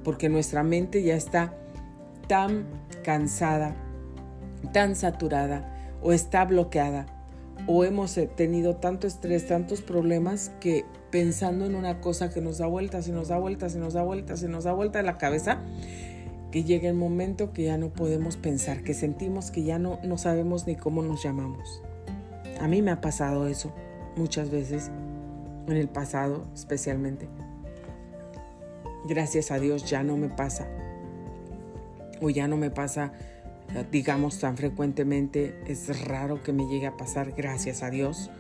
[0.04, 1.54] porque nuestra mente ya está
[2.26, 2.64] tan
[3.04, 3.76] cansada,
[4.72, 7.06] tan saturada o está bloqueada
[7.66, 12.66] o hemos tenido tanto estrés, tantos problemas que pensando en una cosa que nos da
[12.66, 15.16] vueltas y nos da vueltas y nos da vueltas y nos da vuelta de la
[15.16, 15.60] cabeza,
[16.50, 20.18] que llega el momento que ya no podemos pensar, que sentimos que ya no, no
[20.18, 21.82] sabemos ni cómo nos llamamos.
[22.60, 23.72] A mí me ha pasado eso
[24.16, 24.90] muchas veces,
[25.68, 27.28] en el pasado especialmente.
[29.06, 30.66] Gracias a Dios ya no me pasa.
[32.24, 33.12] O ya no me pasa,
[33.92, 35.60] digamos, tan frecuentemente.
[35.66, 38.30] Es raro que me llegue a pasar, gracias a Dios.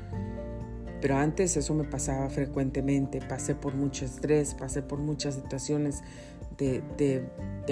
[1.02, 6.02] Pero antes eso me pasaba frecuentemente, pasé por mucho estrés, pasé por muchas situaciones
[6.56, 7.22] de,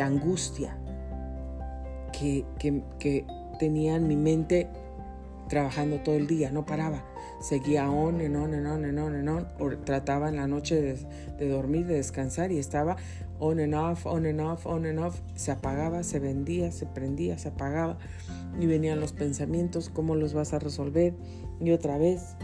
[0.03, 0.77] angustia
[2.13, 3.25] que, que,
[3.59, 4.69] tenía en mi mente
[5.49, 7.05] trabajando todo el día, no paraba.
[7.41, 9.85] Seguía on, en on, en on, en on, on.
[9.87, 10.99] trataba en la noche de,
[11.39, 12.97] de, dormir, de descansar y estaba
[13.43, 15.21] on and off, on and off, on and off.
[15.35, 17.99] Se apagaba, se vendía, se prendía, se apagaba.
[18.61, 21.15] Y venían los pensamientos, ¿cómo los vas a resolver?
[21.61, 22.37] Y otra vez,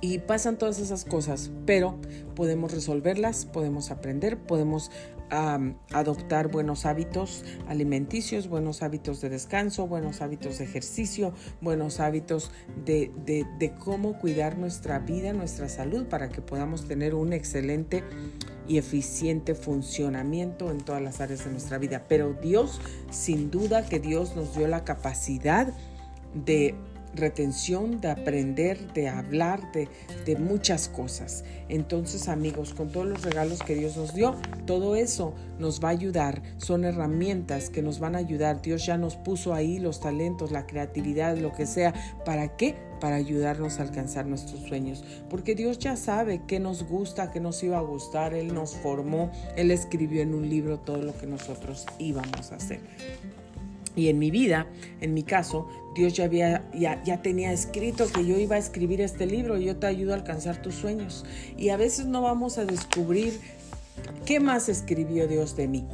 [0.00, 1.98] y pasan todas esas cosas, pero
[2.36, 4.90] podemos resolverlas, podemos aprender, podemos
[5.30, 12.50] adoptar buenos hábitos alimenticios, buenos hábitos de descanso, buenos hábitos de ejercicio, buenos hábitos
[12.84, 18.04] de, de cómo cuidar nuestra vida, nuestra salud, para que podamos tener un excelente
[18.68, 22.04] y eficiente funcionamiento en todas las áreas de nuestra vida.
[22.08, 25.72] Pero Dios, sin duda que Dios nos dio la capacidad
[26.34, 26.74] de
[27.14, 29.88] retención, de aprender, de hablar, de,
[30.24, 31.44] de, muchas cosas.
[31.68, 34.34] Entonces, amigos, con todos los regalos que Dios nos dio,
[34.66, 36.42] todo eso nos va a ayudar.
[36.56, 38.62] Son herramientas que nos van a ayudar.
[38.62, 41.92] Dios ya nos puso ahí los talentos, la creatividad, lo que sea.
[42.24, 42.76] ¿Para qué?
[43.02, 45.04] Para ayudarnos a alcanzar nuestros sueños.
[45.28, 48.32] Porque Dios ya sabe qué nos gusta, qué nos iba a gustar.
[48.32, 52.80] Él nos formó, Él escribió en un libro todo lo que nosotros íbamos a hacer.
[53.96, 54.66] Y en mi vida,
[55.00, 59.26] en mi caso, Dios ya, había, ya, tenía escrito que yo iba a escribir este
[59.26, 61.24] libro yo te ayudo a alcanzar tus sueños.
[61.58, 63.40] Y a veces no vamos a descubrir
[64.24, 65.84] qué más escribió Dios de mí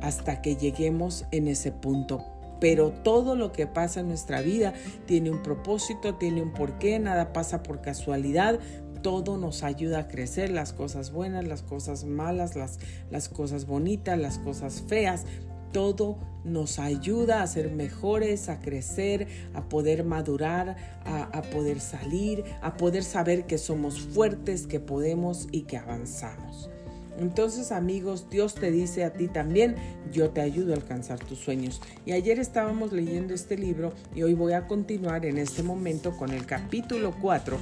[0.00, 2.33] hasta que lleguemos en ese punto.
[2.64, 4.72] Pero todo lo que pasa en nuestra vida
[5.04, 8.58] tiene un propósito, tiene un porqué, nada pasa por casualidad,
[9.02, 12.78] todo nos ayuda a crecer, las cosas buenas, las cosas malas, las,
[13.10, 15.26] las cosas bonitas, las cosas feas,
[15.72, 22.78] todo nos ayuda a ser mejores, a crecer, a poder madurar, a, poder salir, a
[22.78, 26.70] poder saber que somos fuertes, que podemos y que avanzamos.
[27.18, 29.76] Entonces amigos, Dios te dice a ti también,
[30.12, 31.80] yo te ayudo a alcanzar tus sueños.
[32.04, 36.30] Y ayer estábamos leyendo este libro y hoy voy a continuar en este momento con
[36.30, 37.58] el capítulo 4.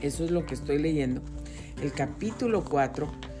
[0.00, 1.20] Eso es lo que estoy leyendo.
[1.82, 3.32] El capítulo 4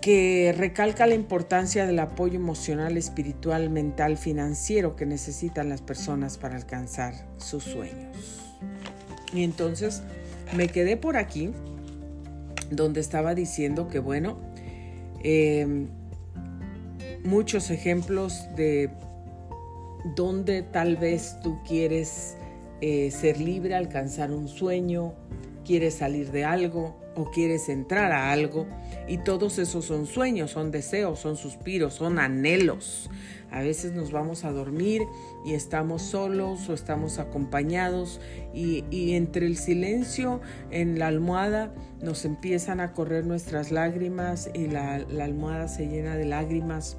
[0.00, 6.56] que recalca la importancia del apoyo emocional, espiritual, mental, financiero que necesitan las personas para
[6.56, 8.16] alcanzar sus sueños.
[9.32, 10.02] Y entonces
[10.56, 11.52] me quedé por aquí
[12.70, 14.38] donde estaba diciendo que bueno,
[15.20, 15.88] Em,
[17.24, 18.90] muchos ejemplos de
[20.14, 22.36] donde tal vez tú quieres
[22.80, 25.14] eh, ser libre, alcanzar un sueño,
[25.64, 28.66] quieres salir de algo o quieres entrar a algo.
[29.08, 33.10] Y todos esos son sueños, son deseos, son suspiros, son anhelos.
[33.50, 35.02] A veces nos vamos a dormir
[35.44, 38.20] y estamos solos o estamos acompañados
[38.52, 38.84] y,
[39.14, 41.72] entre el silencio en la almohada
[42.02, 46.98] nos empiezan a correr nuestras lágrimas y la, la almohada se llena de lágrimas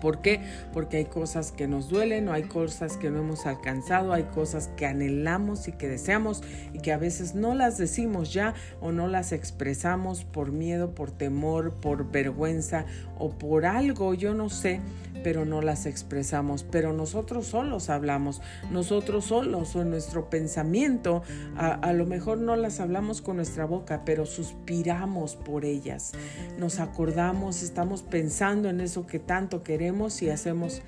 [0.00, 0.40] ¿Por qué?
[0.72, 4.68] Porque hay cosas que nos duelen o hay cosas que no hemos alcanzado, hay cosas
[4.76, 6.42] que anhelamos y que deseamos
[6.72, 11.10] y que a veces no las decimos ya o no las expresamos por miedo, por
[11.10, 12.86] temor, por vergüenza
[13.18, 14.80] o por algo, yo no sé,
[15.22, 16.64] pero no las expresamos.
[16.64, 18.40] Pero nosotros solos hablamos,
[18.70, 21.22] nosotros solos o nuestro pensamiento,
[21.56, 26.12] a, a lo mejor no las hablamos con nuestra boca, pero suspiramos por ellas.
[26.58, 30.82] Nos acordamos, estamos pensando en eso que tanto queremos y hacemos,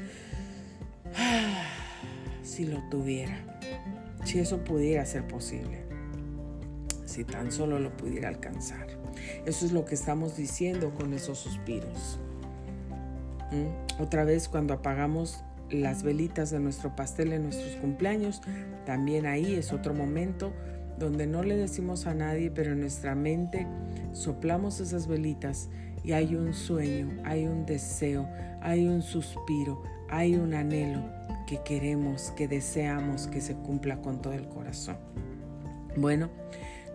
[1.16, 1.64] ah,
[2.43, 3.39] si lo tuviera,
[4.24, 5.85] si eso pudiera ser posible,
[7.07, 8.87] si tan solo lo pudiera alcanzar.
[9.45, 12.18] Eso es lo que estamos diciendo con esos suspiros.
[13.51, 14.03] ¿Mm?
[14.03, 18.43] Otra vez cuando apagamos las velitas de nuestro pastel en nuestros cumpleaños,
[18.87, 20.53] también ahí es otro momento
[20.99, 23.67] donde no le decimos a nadie, pero en nuestra mente
[24.13, 25.69] soplamos esas velitas
[26.05, 28.29] y hay un sueño, hay un deseo,
[28.61, 31.03] hay un suspiro, hay un anhelo
[31.47, 34.99] que queremos, que deseamos que se cumpla con todo el corazón.
[35.97, 36.31] Bueno,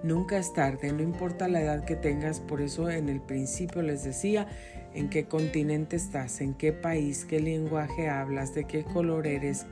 [0.04, 4.04] nunca es tarde, no importa la edad que tengas, por eso en el principio les
[4.04, 4.48] decía,
[4.96, 9.66] en qué continente estás, en qué país, qué lenguaje hablas, de qué color eres,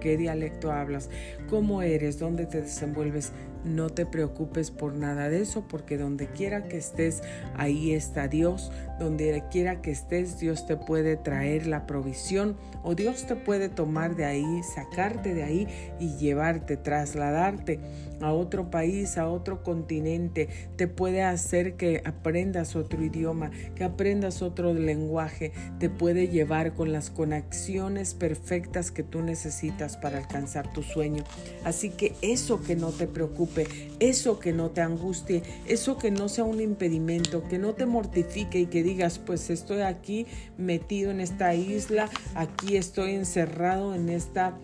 [0.00, 1.10] qué dialecto hablas,
[1.48, 3.32] cómo eres, dónde te desenvuelves.
[3.62, 7.20] No te preocupes por nada de eso, porque donde quiera que estés,
[7.56, 8.72] ahí está Dios.
[8.98, 14.16] Donde quiera que estés, Dios te puede traer la provisión o Dios te puede tomar
[14.16, 15.68] de ahí, sacarte de ahí
[15.98, 17.80] y llevarte, trasladarte
[18.20, 20.48] a otro país, a otro continente.
[20.76, 25.52] Te puede hacer que aprendas otro idioma, que aprendas otro lenguaje.
[25.78, 31.24] Te puede llevar con las conexiones perfectas que tú necesitas para alcanzar tu sueño.
[31.64, 33.66] Así que eso que no te preocupe
[34.00, 38.58] eso que no te angustie, eso que no sea un impedimento, que no te mortifique
[38.58, 40.26] y que digas, pues estoy aquí
[40.58, 44.54] metido en esta isla, aquí estoy encerrado en esta...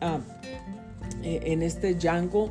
[0.00, 0.20] Ah,
[1.22, 2.50] eh, en este jungle,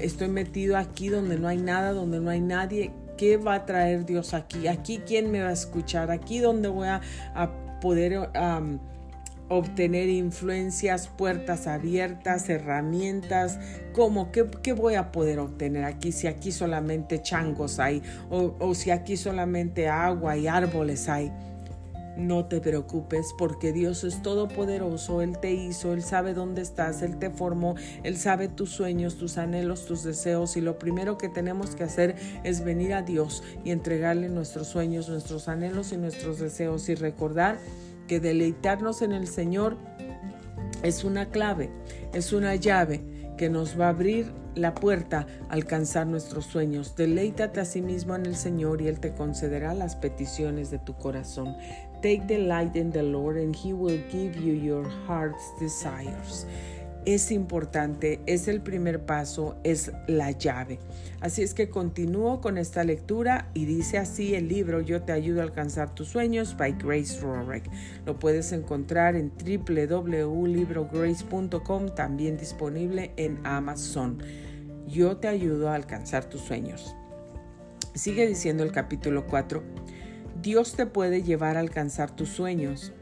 [0.00, 2.92] estoy metido aquí donde no hay nada, donde no hay nadie.
[3.16, 4.66] ¿Qué va a traer Dios aquí?
[4.68, 6.10] Aquí quién me va a escuchar?
[6.10, 7.00] Aquí donde voy a,
[7.80, 8.30] poder
[9.48, 13.58] obtener influencias, puertas abiertas, herramientas,
[13.92, 18.90] como ¿Qué, ¿Qué, voy a poder obtener aquí si aquí solamente changos hay o si
[18.90, 21.30] aquí solamente agua y árboles hay.
[22.16, 27.18] No te preocupes porque Dios es todopoderoso, Él te hizo, Él sabe dónde estás, Él
[27.18, 31.76] te formó, Él sabe tus sueños, tus anhelos, tus deseos y lo primero que tenemos
[31.76, 36.88] que hacer es venir a Dios y entregarle nuestros sueños, nuestros anhelos y nuestros deseos
[36.88, 37.58] y recordar
[38.08, 39.76] que deleitarnos en el Señor
[40.82, 41.70] es una clave,
[42.14, 43.02] es una llave
[43.36, 46.96] que nos va a abrir la puerta a alcanzar nuestros sueños.
[46.96, 50.94] Deleítate a sí mismo en el Señor y Él te concederá las peticiones de tu
[50.94, 51.56] corazón.
[52.02, 56.46] Take delight in the Lord and He will give you your heart's desires
[57.06, 60.80] es importante, es el primer paso, es la llave.
[61.20, 65.40] Así es que continúo con esta lectura y dice así el libro Yo te ayudo
[65.40, 67.70] a alcanzar tus sueños by Grace Rorick.
[68.04, 74.20] Lo puedes encontrar en www.librograce.com, también disponible en Amazon.
[74.88, 76.96] Yo te ayudo a alcanzar tus sueños.
[77.94, 79.62] Sigue diciendo el capítulo 4.
[80.46, 82.92] Dios te puede llevar a alcanzar tus sueños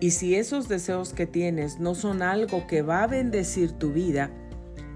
[0.00, 4.32] y si esos deseos que tienes no son algo que va a bendecir tu vida,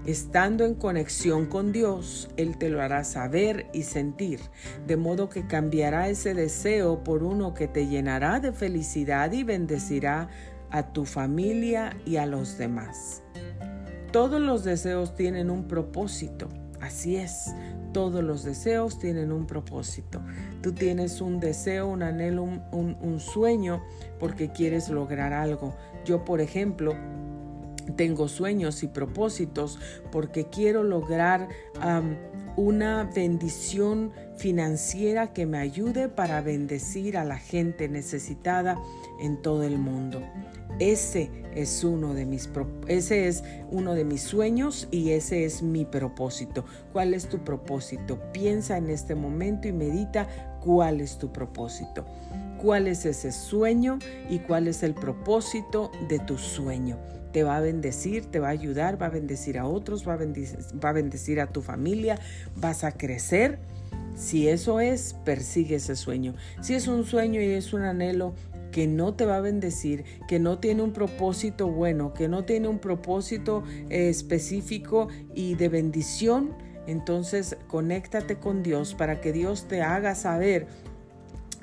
[0.05, 4.41] estando en conexión con Dios, Él te lo hará saber y sentir,
[4.85, 10.27] de modo que cambiará ese deseo por uno que te llenará de felicidad y bendecirá
[10.71, 13.23] a tu familia y a los demás.
[14.11, 16.49] Todos los deseos tienen un propósito,
[16.81, 17.55] así es,
[17.95, 20.21] todos los deseos tienen un propósito.
[20.61, 23.81] Tú tienes un deseo, un anhelo, un, sueño
[24.19, 25.73] porque quieres lograr algo.
[26.03, 26.93] Yo, por ejemplo,
[27.95, 29.79] tengo sueños y propósitos
[30.11, 31.47] porque quiero lograr
[32.57, 38.77] una bendición financiera que me ayude para bendecir a la gente necesitada
[39.21, 40.21] en todo el mundo.
[40.79, 42.49] Ese es uno de mis
[42.87, 46.65] ese es uno de mis sueños y ese es mi propósito.
[46.91, 48.19] ¿Cuál es tu propósito?
[48.33, 50.27] Piensa en este momento y medita
[50.61, 52.05] cuál es tu propósito.
[52.61, 53.99] ¿Cuál es ese sueño
[54.29, 56.97] y cuál es el propósito de tu sueño?
[57.35, 60.17] te va a bendecir, te va a ayudar, va a bendecir a otros, va a
[60.17, 62.17] va a, bendecir a tu familia,
[62.55, 63.59] vas a crecer.
[64.15, 66.33] Si eso es, persigue ese sueño.
[66.61, 68.35] Si es un sueño y es un anhelo
[68.75, 72.67] que no te va a bendecir, que no tiene un propósito bueno, que no tiene
[72.67, 76.49] un propósito eh, específico y de bendición,
[76.85, 80.67] entonces conéctate con Dios para que Dios te haga saber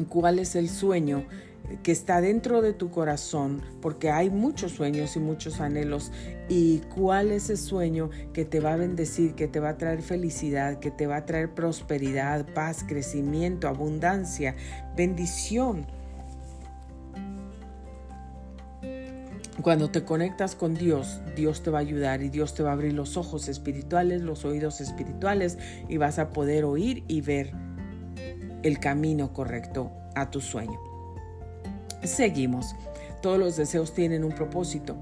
[0.09, 1.27] cuál es el sueño
[1.83, 6.13] que está dentro de tu corazón, porque hay muchos sueños y muchos anhelos,
[6.49, 10.01] y cuál es ese sueño que te va a bendecir, que te va a traer
[10.01, 14.57] felicidad, que te va a traer prosperidad, paz, crecimiento, abundancia,
[14.97, 15.87] bendición.
[19.63, 22.73] Cuando te conectas con Dios, Dios te va a ayudar y Dios te va a
[22.73, 25.57] abrir los ojos espirituales, los oídos espirituales
[25.89, 27.53] y vas a poder oír y ver
[28.65, 30.79] el camino correcto a tu sueño.
[32.03, 32.75] Seguimos.
[33.21, 34.97] Todos los deseos tienen un propósito.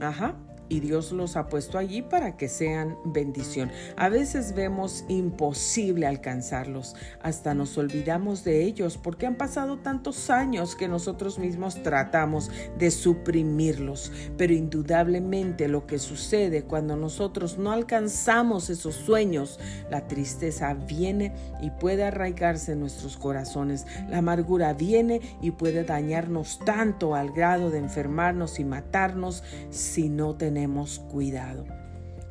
[0.00, 0.34] Ajá
[0.68, 3.70] y Dios los ha puesto allí para que sean bendición.
[3.96, 10.74] A veces vemos imposible alcanzarlos, hasta nos olvidamos de ellos porque han pasado tantos años
[10.74, 14.12] que nosotros mismos tratamos de suprimirlos.
[14.36, 19.60] Pero indudablemente lo que sucede cuando nosotros no alcanzamos esos sueños,
[19.90, 23.86] la tristeza viene y puede arraigarse en nuestros corazones.
[24.08, 30.34] La amargura viene y puede dañarnos tanto al grado de enfermarnos y matarnos si no
[30.34, 31.66] tenemos tenemos cuidado.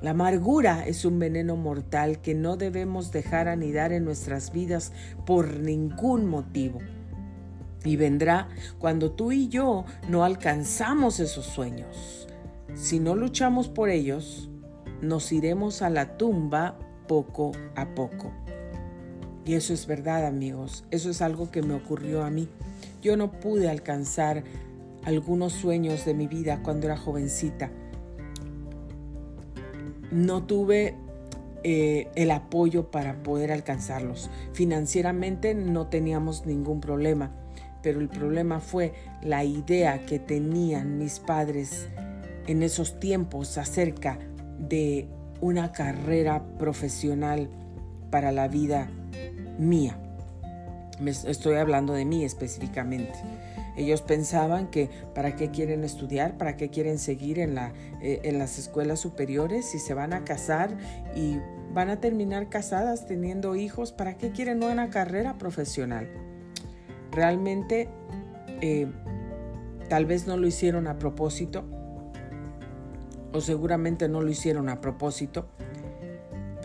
[0.02, 4.94] La amargura es un veneno mortal que no debemos dejar anidar en nuestras vidas
[5.28, 6.80] por ningún motivo.
[7.84, 8.50] Y vendrá
[8.80, 12.28] cuando tú y yo no alcanzamos esos sueños.
[12.74, 14.50] Si no luchamos por ellos,
[15.04, 18.32] nos iremos a la tumba poco a poco.
[19.46, 20.84] Y eso es verdad, amigos.
[20.90, 22.50] Eso es algo que me ocurrió a mí.
[23.04, 24.44] Yo no pude alcanzar
[25.04, 27.70] algunos sueños de mi vida cuando era jovencita
[30.12, 30.96] no tuve
[31.64, 34.30] eh, el apoyo para poder alcanzarlos.
[34.54, 37.32] Financieramente no teníamos ningún problema,
[37.82, 38.94] pero el problema fue
[39.24, 41.90] la idea que tenían mis padres
[42.48, 44.20] en esos tiempos acerca
[44.60, 45.08] de
[45.42, 47.50] una carrera profesional
[48.12, 48.90] para la vida
[49.58, 49.98] mía.
[51.04, 53.14] Estoy hablando de mí específicamente.
[53.78, 57.50] Ellos pensaban que para qué quieren estudiar, para qué quieren seguir eh,
[58.02, 60.78] en las escuelas superiores, si se van a casar
[61.16, 61.38] y
[61.74, 66.10] van a terminar casadas teniendo hijos, ¿para qué quieren una carrera profesional?
[67.12, 67.90] Realmente
[68.62, 68.88] eh,
[69.90, 71.66] tal vez no lo hicieron a propósito
[73.34, 75.50] o seguramente no lo hicieron a propósito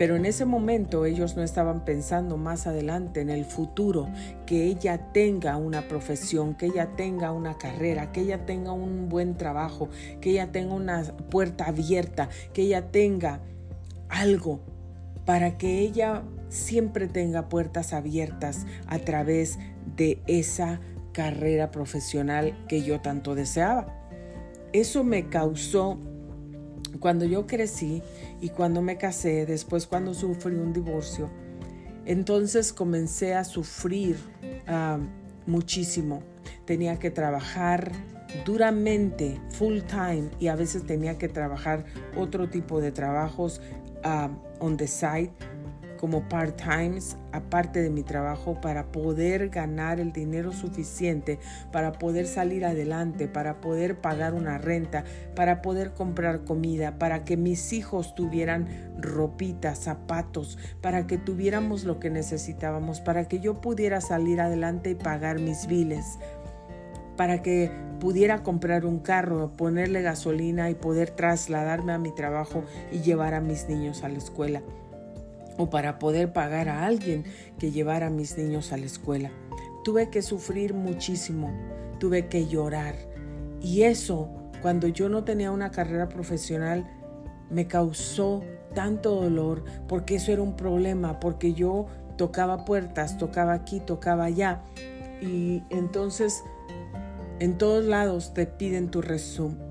[0.01, 4.09] pero en ese momento ellos no estaban pensando más adelante en el futuro,
[4.47, 9.37] que ella tenga una profesión, que ella tenga una carrera, que ella tenga un buen
[9.37, 9.89] trabajo,
[10.19, 13.41] que ella tenga una puerta abierta, que ella tenga
[14.09, 14.61] algo
[15.23, 19.59] para que ella siempre tenga puertas abiertas a través
[19.95, 20.79] de esa
[21.13, 23.85] carrera profesional que yo tanto deseaba.
[24.73, 25.99] Eso me causó
[26.99, 28.01] cuando yo crecí
[28.41, 31.29] y cuando me casé, después cuando sufrí un divorcio,
[32.05, 34.17] entonces comencé a sufrir
[34.67, 34.99] ah,
[35.45, 36.23] muchísimo.
[36.65, 37.91] Tenía que trabajar
[38.45, 41.85] duramente, full time, y a veces tenía que trabajar
[42.17, 43.61] otro tipo de trabajos
[44.03, 44.29] ah,
[44.59, 45.31] on the side
[46.01, 51.37] como part-times, aparte de mi trabajo, para poder ganar el dinero suficiente,
[51.71, 55.03] para poder salir adelante, para poder pagar una renta,
[55.35, 61.99] para poder comprar comida, para que mis hijos tuvieran ropita, zapatos, para que tuviéramos lo
[61.99, 66.17] que necesitábamos, para que yo pudiera salir adelante y pagar mis biles
[67.17, 73.01] para que pudiera comprar un carro, ponerle gasolina y poder trasladarme a mi trabajo y
[73.01, 74.63] llevar a mis niños a la escuela
[75.61, 77.23] o para poder pagar a alguien
[77.59, 79.31] que llevara a mis niños a la escuela.
[79.83, 81.51] Tuve que sufrir muchísimo,
[81.99, 82.95] tuve que llorar.
[83.61, 84.27] Y eso,
[84.63, 86.89] cuando yo no tenía una carrera profesional,
[87.51, 88.43] me causó
[88.73, 91.85] tanto dolor porque eso era un problema, porque yo
[92.17, 94.63] tocaba puertas, tocaba aquí, tocaba allá.
[95.21, 96.43] Y entonces
[97.39, 99.01] en todos lados te piden tu,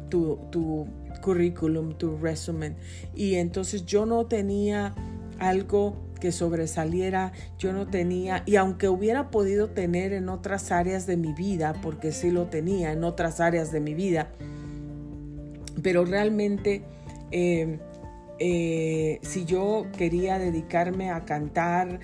[0.08, 0.86] tu, tu
[1.20, 2.76] currículum, tu resumen.
[3.12, 4.94] Y entonces yo no tenía
[5.40, 11.16] algo que sobresaliera, yo no tenía, y aunque hubiera podido tener en otras áreas de
[11.16, 14.30] mi vida, porque sí lo tenía en otras áreas de mi vida,
[15.82, 16.82] pero realmente
[17.32, 17.78] eh,
[18.38, 22.00] eh, si yo quería dedicarme a cantar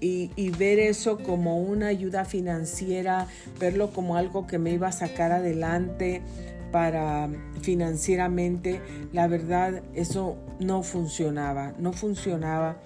[0.00, 3.26] y, y, ver eso como una ayuda financiera,
[3.58, 6.20] verlo como algo que me iba a sacar adelante
[6.72, 7.30] para
[7.62, 8.80] financieramente,
[9.12, 12.76] la verdad eso no funcionaba, no funcionaba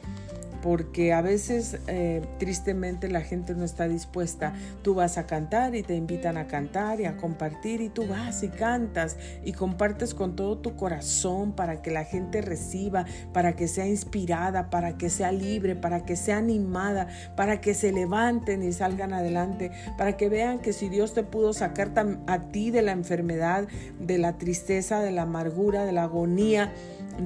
[0.68, 4.52] porque a veces eh, tristemente la gente no está dispuesta.
[4.82, 8.42] Tú vas a cantar y te invitan a cantar y a compartir y tú vas
[8.42, 13.66] y cantas y compartes con todo tu corazón para que la gente reciba, para que
[13.66, 18.74] sea inspirada, para que sea libre, para que sea animada, para que se levanten y
[18.74, 21.92] salgan adelante, para que vean que si Dios te pudo sacar
[22.26, 23.68] a ti de la enfermedad,
[24.00, 26.74] de la tristeza, de la amargura, de la agonía,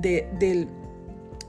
[0.01, 0.69] de, del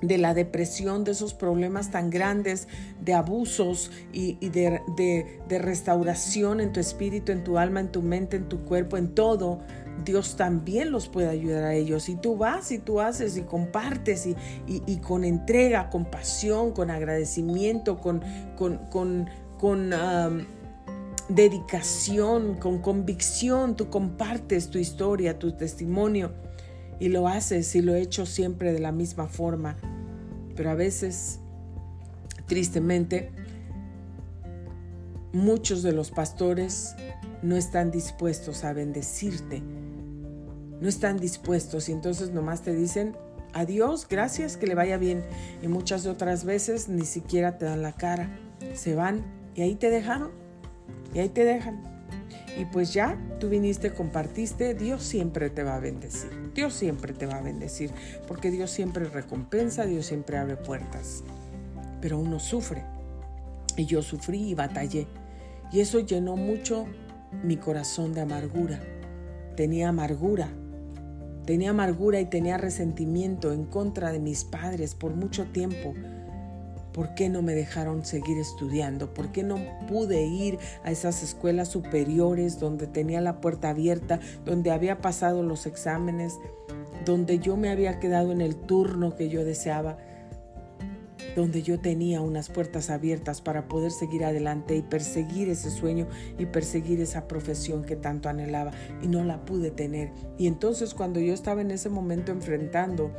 [0.04, 2.68] de la depresión, de esos problemas tan grandes,
[3.02, 8.36] de abusos y, de, de, restauración en tu espíritu, en tu alma, en tu mente,
[8.38, 9.60] en tu cuerpo, en todo,
[10.04, 12.10] Dios también los puede ayudar a ellos.
[12.10, 14.36] Y tú vas y tú haces y compartes y,
[14.68, 18.22] y, con entrega, con pasión, con agradecimiento, con,
[18.58, 19.94] con, con, con
[21.30, 26.34] dedicación, con convicción, tú compartes tu historia, tu testimonio.
[27.04, 29.76] Y lo haces y lo he hecho siempre de la misma forma.
[30.56, 31.42] Pero a veces,
[32.46, 33.30] tristemente,
[35.34, 36.96] muchos de los pastores
[37.42, 39.62] no están dispuestos a bendecirte.
[40.80, 43.18] No están dispuestos y entonces nomás te dicen,
[43.52, 45.26] adiós, gracias, que le vaya bien.
[45.62, 48.30] Y muchas otras veces ni siquiera te dan la cara.
[48.76, 49.26] Se van
[49.56, 50.32] y ahí te dejaron.
[51.14, 51.84] Y ahí te dejan.
[52.58, 56.43] Y pues ya, tú viniste, compartiste, Dios siempre te va a bendecir.
[56.54, 57.92] Dios siempre te va a bendecir,
[58.28, 61.24] porque Dios siempre recompensa, Dios siempre abre puertas.
[62.02, 62.84] Pero uno sufre.
[63.76, 65.08] Y yo sufrí y batallé.
[65.72, 66.86] Y eso llenó mucho
[67.44, 68.80] mi corazón de amargura.
[69.56, 70.50] Tenía amargura.
[71.46, 75.94] Tenía amargura y tenía resentimiento en contra de mis padres por mucho tiempo
[76.94, 79.14] ¿Por qué no me dejaron seguir estudiando?
[79.14, 84.72] ¿Por qué no pude ir a esas escuelas superiores donde tenía la puerta abierta, donde
[84.72, 86.38] había pasado los exámenes,
[87.06, 89.98] donde yo me había quedado en el turno que yo deseaba,
[91.36, 96.46] donde yo tenía unas puertas abiertas para poder seguir adelante y perseguir ese sueño y
[96.46, 98.72] perseguir esa profesión que tanto anhelaba
[99.02, 100.12] y no la pude tener.
[100.38, 103.12] Y entonces cuando yo estaba en ese momento enfrentando,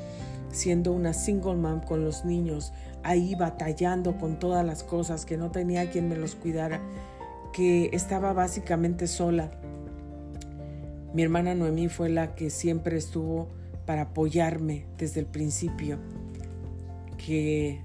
[0.52, 2.72] siendo una single mom con los niños,
[3.04, 6.80] ahí batallando con todas las cosas, que no tenía quien me los cuidara,
[7.52, 9.52] que estaba básicamente sola.
[11.12, 13.48] Mi hermana Noemí fue la que siempre estuvo
[13.86, 15.98] para apoyarme desde el principio,
[17.18, 17.82] que,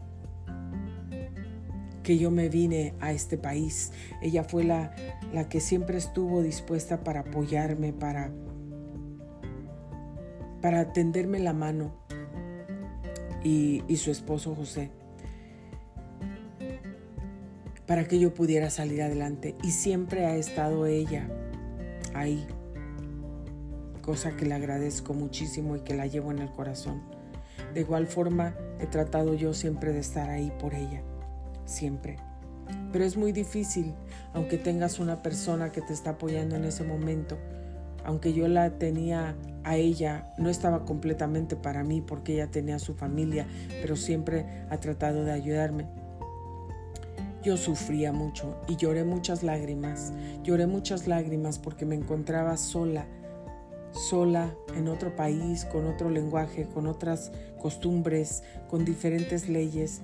[2.01, 3.91] que yo me vine a este país.
[4.21, 4.95] Ella fue la,
[5.33, 8.31] la que siempre estuvo dispuesta para apoyarme, para,
[10.61, 11.93] para tenderme la mano.
[13.41, 14.91] Y, y su esposo José
[17.89, 19.55] para que yo pudiera salir adelante.
[19.63, 21.27] Y siempre ha estado ella
[22.13, 22.45] ahí,
[24.03, 27.01] cosa que le agradezco muchísimo y que la llevo en el corazón.
[27.73, 31.01] De igual forma, he tratado yo siempre de estar ahí por ella,
[31.65, 32.17] siempre.
[32.91, 33.95] Pero es muy difícil,
[34.35, 37.39] aunque tengas una persona que te está apoyando en ese momento,
[38.05, 42.93] aunque yo la tenía a ella, no estaba completamente para mí porque ella tenía su
[42.93, 43.47] familia,
[43.81, 45.87] pero siempre ha tratado de ayudarme.
[47.41, 50.11] Yo sufría mucho y lloré muchas lágrimas.
[50.43, 53.05] Lloré muchas lágrimas porque me encontraba sola,
[53.93, 60.01] sola en otro país, con otro lenguaje, con otras costumbres, con diferentes leyes.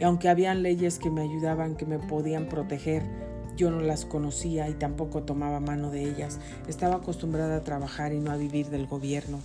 [0.00, 3.02] Y aunque habían leyes que me ayudaban, que me podían proteger,
[3.54, 6.40] yo no las conocía y tampoco tomaba mano de ellas.
[6.68, 9.40] Estaba acostumbrada a trabajar y no a vivir del gobierno.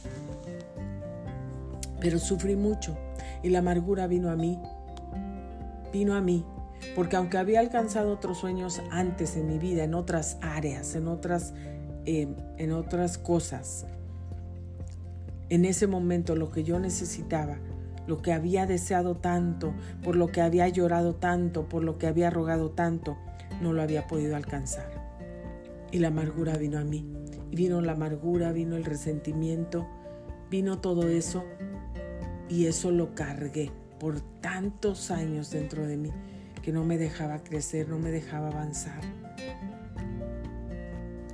[1.99, 2.95] Pero sufrí mucho
[3.43, 4.57] y la amargura vino a mí.
[5.91, 6.45] Vino a mí
[6.95, 11.53] porque aunque había alcanzado otros sueños antes en mi vida, en otras áreas, en otras,
[12.05, 13.85] eh, en otras cosas,
[15.49, 17.57] en ese momento lo que yo necesitaba,
[18.07, 19.73] lo que había deseado tanto,
[20.03, 23.17] por lo que había llorado tanto, por lo que había rogado tanto,
[23.61, 24.89] no lo había podido alcanzar.
[25.91, 27.05] Y la amargura vino a mí.
[27.51, 29.87] Vino la amargura, vino el resentimiento,
[30.49, 31.43] vino todo eso.
[32.49, 36.11] Y eso lo cargué por tantos años dentro de mí
[36.67, 38.99] que no me dejaba crecer, no me dejaba avanzar.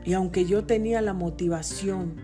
[0.03, 2.21] Y aunque yo tenía la motivación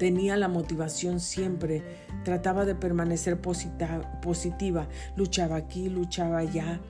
[0.00, 1.84] tenía la motivación siempre,
[2.24, 6.80] trataba de permanecer positiva, luchaba aquí, luchaba allá,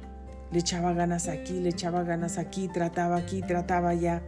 [0.50, 4.22] le echaba ganas aquí, le echaba ganas aquí, trataba aquí, trataba allá.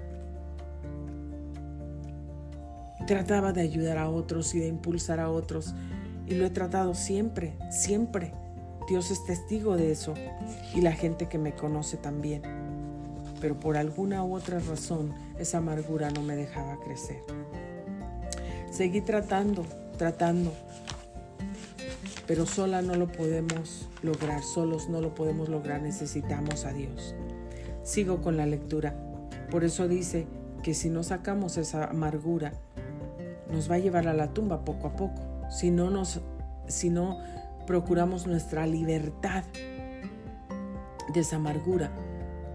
[3.07, 5.74] Trataba de ayudar a otros y de impulsar a otros.
[6.26, 8.34] Y lo he tratado siempre, siempre.
[8.89, 10.14] Dios es testigo de eso.
[10.74, 12.43] Y la gente que me conoce también.
[13.41, 17.22] Pero por alguna u otra razón, esa amargura no me dejaba crecer.
[18.70, 19.64] Seguí tratando,
[19.99, 20.53] tratando.
[22.26, 27.14] Pero sola no lo podemos lograr, solos no lo podemos lograr, necesitamos a Dios.
[27.84, 28.95] Sigo con la lectura.
[29.51, 30.26] Por eso dice
[30.62, 32.53] que si no sacamos esa amargura,
[33.51, 35.22] nos va a llevar a la tumba poco a poco.
[35.51, 36.20] Si no nos
[36.66, 37.20] si no
[37.67, 39.45] procuramos nuestra libertad
[41.12, 41.93] de esa amargura,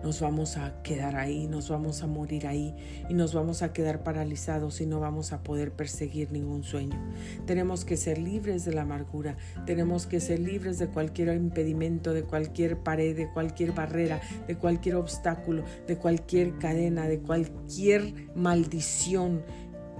[0.03, 2.75] nos vamos a quedar ahí, nos vamos a morir ahí
[3.07, 6.97] y nos vamos a quedar paralizados y no vamos a poder perseguir ningún sueño.
[7.45, 12.23] Tenemos que ser libres de la amargura, tenemos que ser libres de cualquier impedimento, de
[12.23, 19.43] cualquier pared, de cualquier barrera, de cualquier obstáculo, de cualquier cadena, de cualquier maldición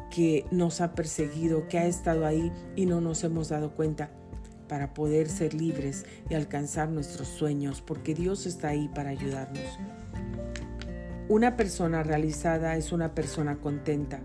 [0.09, 4.09] que nos ha perseguido, que ha estado ahí y no nos hemos dado cuenta
[4.71, 9.77] para poder ser libres y alcanzar nuestros sueños, porque Dios está ahí para ayudarnos.
[11.27, 14.21] Una persona realizada es una persona contenta,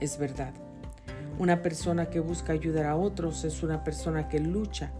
[0.00, 0.54] es verdad.
[1.38, 4.94] Una persona que busca ayudar a otros es una persona que lucha,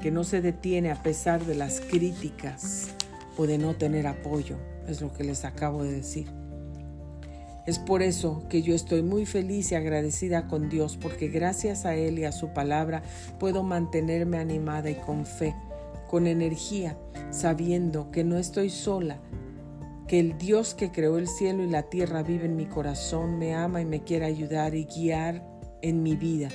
[0.00, 2.90] que no se detiene a pesar de las críticas
[3.36, 6.43] o de no tener apoyo, es lo que les acabo de decir.
[7.66, 11.94] Es por eso que yo estoy muy feliz y agradecida con Dios, porque gracias a
[11.94, 13.02] Él y a su palabra
[13.38, 15.54] puedo mantenerme animada y con fe,
[16.06, 16.98] con energía,
[17.30, 19.18] sabiendo que no estoy sola,
[20.06, 23.54] que el Dios que creó el cielo y la tierra vive en mi corazón, me
[23.54, 25.42] ama y me quiere ayudar y guiar
[25.80, 26.50] en mi vida,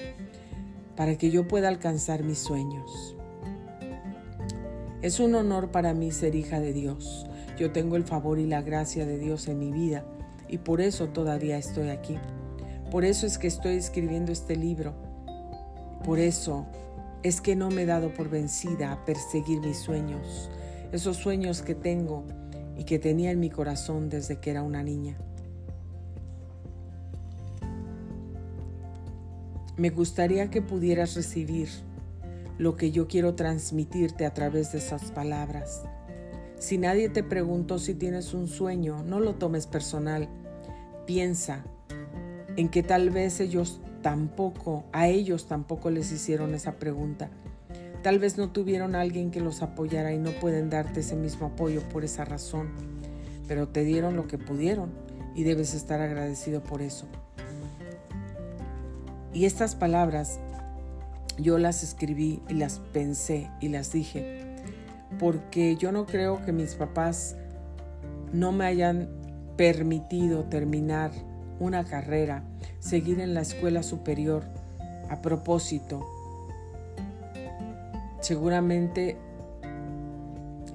[0.96, 3.16] para que yo pueda alcanzar mis sueños.
[5.02, 7.26] Es un honor para mí ser hija de Dios.
[7.58, 10.06] Yo tengo el favor y la gracia de Dios en mi vida
[10.50, 12.18] y por eso todavía estoy aquí.
[12.92, 14.94] Por eso es que estoy escribiendo este libro.
[16.04, 16.66] Por eso
[17.22, 20.50] es que no me he dado por vencida a perseguir mis sueños,
[20.92, 22.24] esos sueños que tengo
[22.78, 25.18] y que tenía en mi corazón desde que era una niña.
[29.78, 31.70] Me gustaría que pudieras recibir
[32.58, 35.84] lo que yo quiero transmitirte a través de esas palabras.
[36.60, 40.28] Si nadie te preguntó si tienes un sueño, no lo tomes personal.
[41.08, 41.64] Piensa
[42.58, 47.30] en que tal vez ellos tampoco, a ellos tampoco les hicieron esa pregunta.
[48.04, 51.48] Tal vez no tuvieron a alguien que los apoyara y no pueden darte ese mismo
[51.48, 52.70] apoyo por esa razón,
[53.48, 54.92] pero te dieron lo que pudieron
[55.36, 57.06] y debes estar agradecido por eso.
[59.34, 60.40] Y estas palabras
[61.38, 64.49] yo las escribí y las pensé y las dije
[65.18, 67.36] porque yo no creo que mis papás
[68.32, 69.10] no me hayan
[69.58, 71.12] permitido terminar
[71.60, 72.44] una carrera,
[72.80, 74.44] seguir en la escuela superior
[75.10, 76.06] a propósito.
[78.22, 79.18] Seguramente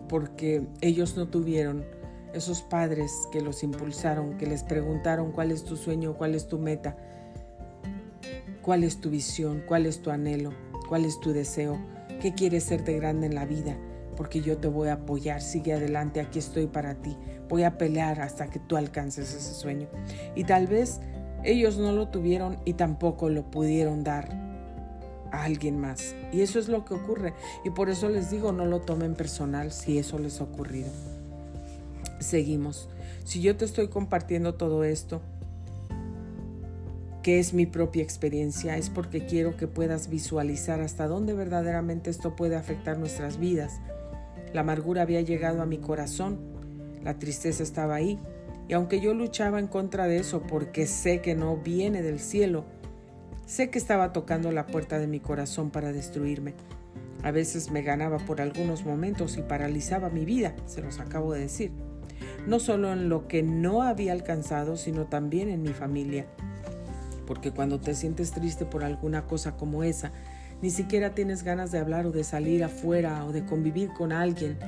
[0.08, 1.84] porque ellos no tuvieron
[2.34, 6.58] esos padres que los impulsaron, que les preguntaron cuál es tu sueño, cuál es tu
[6.58, 6.96] meta,
[8.60, 10.52] cuál es tu visión, cuál es tu anhelo,
[10.88, 11.78] cuál es tu deseo,
[12.20, 13.76] qué quieres ser de grande en la vida
[14.14, 17.16] porque yo te voy a apoyar, sigue adelante, aquí estoy para ti,
[17.48, 19.88] voy a pelear hasta que tú alcances ese sueño.
[20.34, 21.00] Y tal vez
[21.44, 24.28] ellos no lo tuvieron y tampoco lo pudieron dar
[25.30, 26.14] a alguien más.
[26.32, 27.34] Y eso es lo que ocurre.
[27.64, 30.88] Y por eso les digo, no lo tomen personal si eso les ha ocurrido.
[32.18, 32.88] Seguimos.
[33.24, 35.20] Si yo te estoy compartiendo todo esto,
[37.22, 42.36] que es mi propia experiencia, es porque quiero que puedas visualizar hasta dónde verdaderamente esto
[42.36, 43.80] puede afectar nuestras vidas
[44.54, 46.38] la amargura había llegado a mi corazón,
[47.02, 48.18] la tristeza estaba ahí,
[48.68, 52.64] y aunque yo luchaba en contra de eso porque sé que no viene del cielo,
[53.44, 56.54] sé que estaba tocando la puerta de mi corazón para destruirme.
[57.24, 61.40] A veces me ganaba por algunos momentos y paralizaba mi vida, se los acabo de
[61.40, 61.72] decir.
[62.46, 66.26] No solo en lo que no había alcanzado, sino también en mi familia.
[67.26, 70.12] Porque cuando te sientes triste por alguna cosa como esa,
[70.62, 74.58] ni siquiera tienes ganas de hablar o de salir afuera o de convivir con alguien.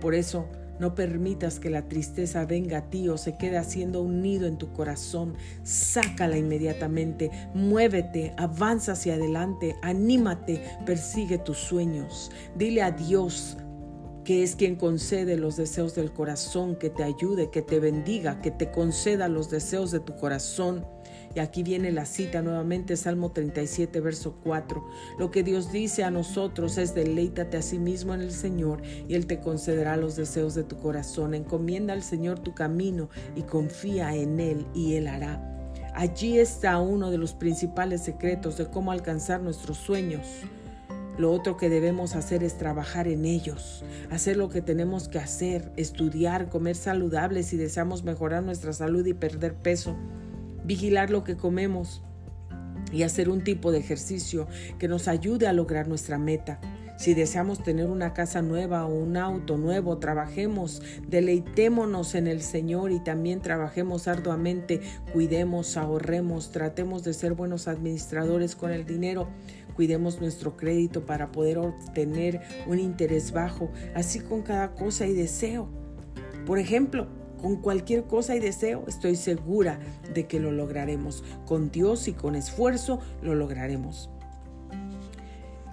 [0.00, 0.46] Por eso,
[0.78, 4.58] no permitas que la tristeza venga a ti o se quede haciendo un nido en
[4.58, 5.34] tu corazón.
[5.62, 7.30] Sácala inmediatamente.
[7.54, 12.30] Muévete, avanza hacia adelante, anímate, persigue tus sueños.
[12.56, 13.56] Dile a Dios
[14.24, 18.50] que es quien concede los deseos del corazón, que te ayude, que te bendiga, que
[18.50, 20.84] te conceda los deseos de tu corazón
[21.36, 24.82] Y aquí viene la cita nuevamente, Salmo 37, verso 4.
[25.18, 29.14] Lo que Dios dice a nosotros es deleítate a sí mismo en el Señor y
[29.16, 31.34] Él te concederá los deseos de tu corazón.
[31.34, 35.42] Encomienda al Señor tu camino y confía en Él y Él hará.
[35.94, 40.26] Allí está uno de los principales secretos de cómo alcanzar nuestros sueños.
[41.18, 45.70] Lo otro que debemos hacer es trabajar en ellos, hacer lo que tenemos que hacer,
[45.76, 49.96] estudiar, comer saludable si deseamos mejorar nuestra salud y perder peso,
[50.66, 52.02] vigilar lo que comemos
[52.92, 54.46] y hacer un tipo de ejercicio
[54.78, 56.60] que nos ayude a lograr nuestra meta.
[56.98, 62.90] Si deseamos tener una casa nueva o un auto nuevo, trabajemos, deleitémonos en el Señor
[62.90, 64.80] y también trabajemos arduamente,
[65.12, 69.28] cuidemos, ahorremos, tratemos de ser buenos administradores con el dinero,
[69.74, 75.68] cuidemos nuestro crédito para poder obtener un interés bajo, así con cada cosa y deseo.
[76.46, 77.08] Por ejemplo,
[77.40, 79.78] con cualquier cosa y deseo, estoy segura
[80.14, 81.22] de que lo lograremos.
[81.46, 84.10] Con Dios y con esfuerzo lo lograremos.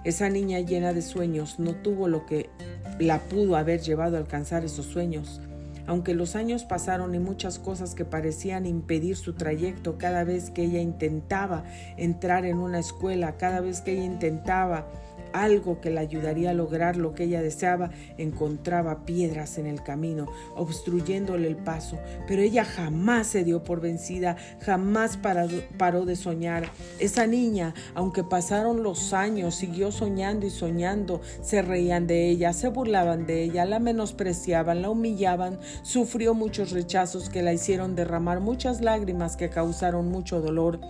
[0.04, 2.50] Esa niña llena de sueños no tuvo lo que
[2.98, 5.40] la pudo haber llevado a alcanzar esos sueños.
[5.86, 10.64] Aunque los años pasaron y muchas cosas que parecían impedir su trayecto cada vez que
[10.64, 11.64] ella intentaba
[11.96, 14.86] entrar en una escuela, cada vez que ella intentaba
[15.34, 20.26] algo que le ayudaría a lograr lo que ella deseaba, encontraba piedras en el camino,
[20.54, 21.98] obstruyéndole el paso.
[22.26, 26.70] Pero ella jamás se dio por vencida, jamás paró, de soñar.
[27.00, 31.20] Esa niña, aunque pasaron los años, siguió soñando y soñando.
[31.42, 37.28] Se reían de ella, se burlaban de ella, la menospreciaban, la humillaban, sufrió muchos rechazos
[37.28, 40.80] que la hicieron derramar muchas lágrimas que causaron mucho dolor.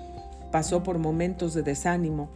[0.52, 2.30] Pasó por momentos de desánimo,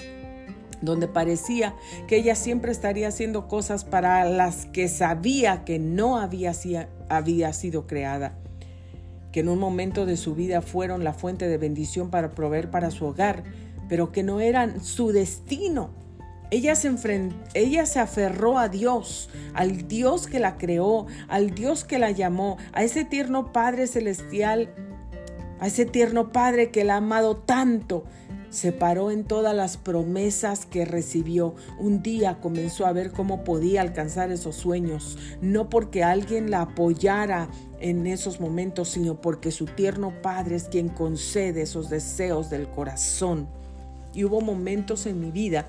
[0.81, 1.75] donde parecía
[2.07, 8.35] que ella siempre estaría haciendo cosas para las que sabía que no había, sido creada,
[9.33, 12.91] que en un momento de su vida fueron la fuente de bendición para proveer para
[12.91, 13.45] su hogar,
[13.89, 15.91] pero que no eran su destino.
[16.51, 16.91] Ella se,
[17.53, 22.57] ella se aferró a Dios, al Dios que la creó, al Dios que la llamó,
[22.73, 24.71] a ese tierno Padre celestial,
[25.61, 28.05] a ese tierno Padre que la ha amado tanto
[28.51, 31.55] se paró en todas las promesas que recibió.
[31.79, 37.49] Un día comenzó a ver cómo podía alcanzar esos sueños, no porque alguien la apoyara
[37.81, 43.49] en esos momentos, sino porque su tierno Padre es quien concede esos deseos del corazón.
[44.15, 45.69] Y hubo momentos en mi vida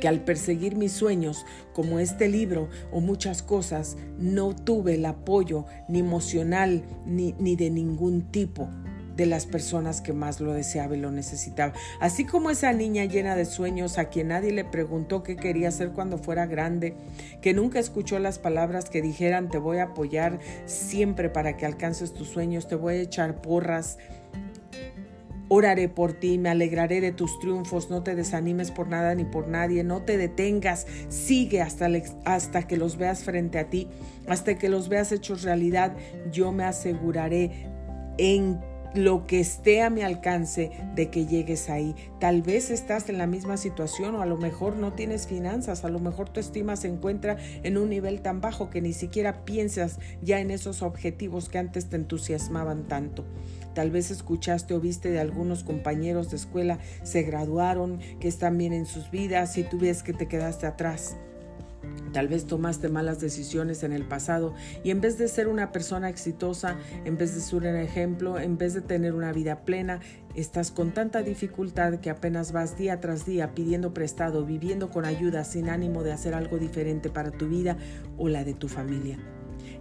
[0.00, 5.66] que al perseguir mis sueños, como este libro o muchas cosas, no tuve el apoyo
[5.88, 8.68] ni emocional ni, ni de ningún tipo
[9.16, 11.72] de las personas que más lo deseaba y lo necesitaba.
[12.00, 15.90] Así como esa niña llena de sueños a quien nadie le preguntó qué quería hacer
[15.90, 16.96] cuando fuera grande,
[17.40, 22.12] que nunca escuchó las palabras que dijeran te voy a apoyar siempre para que alcances
[22.12, 23.98] tus sueños, te voy a echar porras.
[25.48, 29.46] Oraré por ti, me alegraré de tus triunfos, no te desanimes por nada ni por
[29.46, 31.88] nadie, no te detengas, sigue hasta,
[32.24, 33.88] hasta que los veas frente a ti,
[34.26, 35.94] hasta que los veas hechos realidad,
[36.32, 37.68] yo me aseguraré
[38.16, 38.58] en
[38.94, 41.94] lo que esté a mi alcance de que llegues ahí.
[42.20, 45.88] Tal vez estás en la misma situación o a lo mejor no tienes finanzas, a
[45.88, 49.98] lo mejor tu estima se encuentra en un nivel tan bajo que ni siquiera piensas
[50.22, 53.24] ya en esos objetivos que antes te entusiasmaban tanto.
[53.74, 58.72] Tal vez escuchaste o viste de algunos compañeros de escuela se graduaron, que están bien
[58.72, 61.16] en sus vidas y tú ves que te quedaste atrás.
[62.12, 64.54] Tal vez tomaste malas decisiones en el pasado
[64.84, 68.56] y en vez de ser una persona exitosa, en vez de ser un ejemplo, en
[68.56, 70.00] vez de tener una vida plena,
[70.34, 75.44] estás con tanta dificultad que apenas vas día tras día pidiendo prestado, viviendo con ayuda
[75.44, 77.76] sin ánimo de hacer algo diferente para tu vida
[78.16, 79.18] o la de tu familia.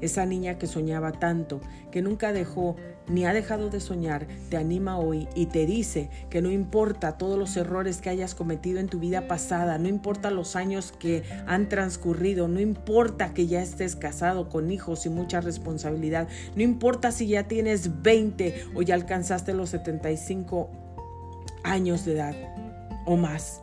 [0.02, 1.62] Esa niña que soñaba tanto,
[1.92, 2.76] que nunca dejó
[3.08, 7.38] ni ha dejado de soñar, te anima hoy y te dice que no importa todos
[7.38, 11.68] los errores que hayas cometido en tu vida pasada, no importa los años que han
[11.68, 17.28] transcurrido, no importa que ya estés casado con hijos y mucha responsabilidad, no importa si
[17.28, 20.70] ya tienes 20 o ya alcanzaste los 75
[21.64, 22.36] años de edad
[23.06, 23.62] o más.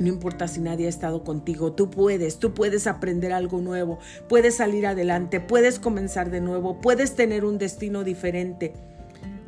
[0.00, 3.98] No importa si nadie ha estado contigo, tú puedes, tú puedes aprender algo nuevo,
[4.30, 8.72] puedes salir adelante, puedes comenzar de nuevo, puedes tener un destino diferente.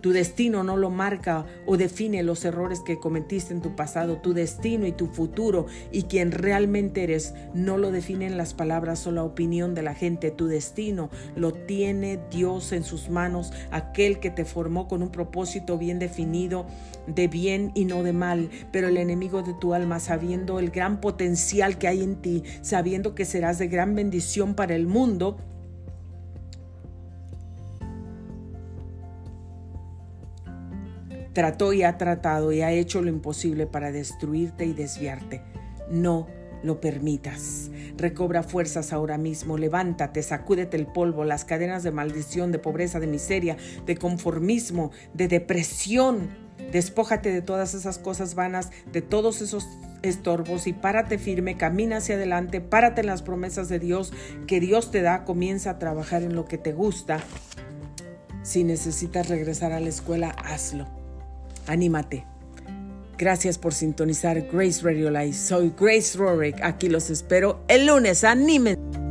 [0.03, 4.18] Tu destino no lo marca o define los errores que cometiste en tu pasado.
[4.18, 9.12] Tu destino y tu futuro y quien realmente eres no lo definen las palabras o
[9.12, 10.32] la opinión de la gente.
[10.32, 15.78] Tu destino lo tiene Dios en sus manos, aquel que te formó con un propósito
[15.78, 16.66] bien definido
[17.07, 18.50] de bien y no de mal.
[18.72, 23.14] Pero el enemigo de tu alma, sabiendo el gran potencial que hay en ti, sabiendo
[23.14, 25.36] que serás de gran bendición para el mundo,
[31.33, 35.43] trató y ha tratado y ha hecho lo imposible para destruirte y desviarte.
[35.91, 36.28] No
[36.62, 37.70] lo permitas.
[37.97, 43.07] Recobra fuerzas ahora mismo, levántate, sacúdete el polvo, las cadenas de maldición, de pobreza, de
[43.07, 43.57] miseria,
[43.87, 46.30] de conformismo, de depresión.
[46.70, 49.66] Despójate de todas esas cosas vanas, de todos esos
[50.03, 54.12] estorbos y párate firme, camina hacia adelante, párate en las promesas de Dios
[54.47, 57.20] que Dios te da, comienza a trabajar en lo que te gusta.
[58.43, 61.01] Si necesitas regresar a la escuela, hazlo.
[61.66, 62.24] Anímate.
[63.18, 65.34] Gracias por sintonizar Grace Radio Live.
[65.34, 66.60] Soy Grace Rorick.
[66.62, 68.24] Aquí los espero el lunes.
[68.24, 69.01] Anímense.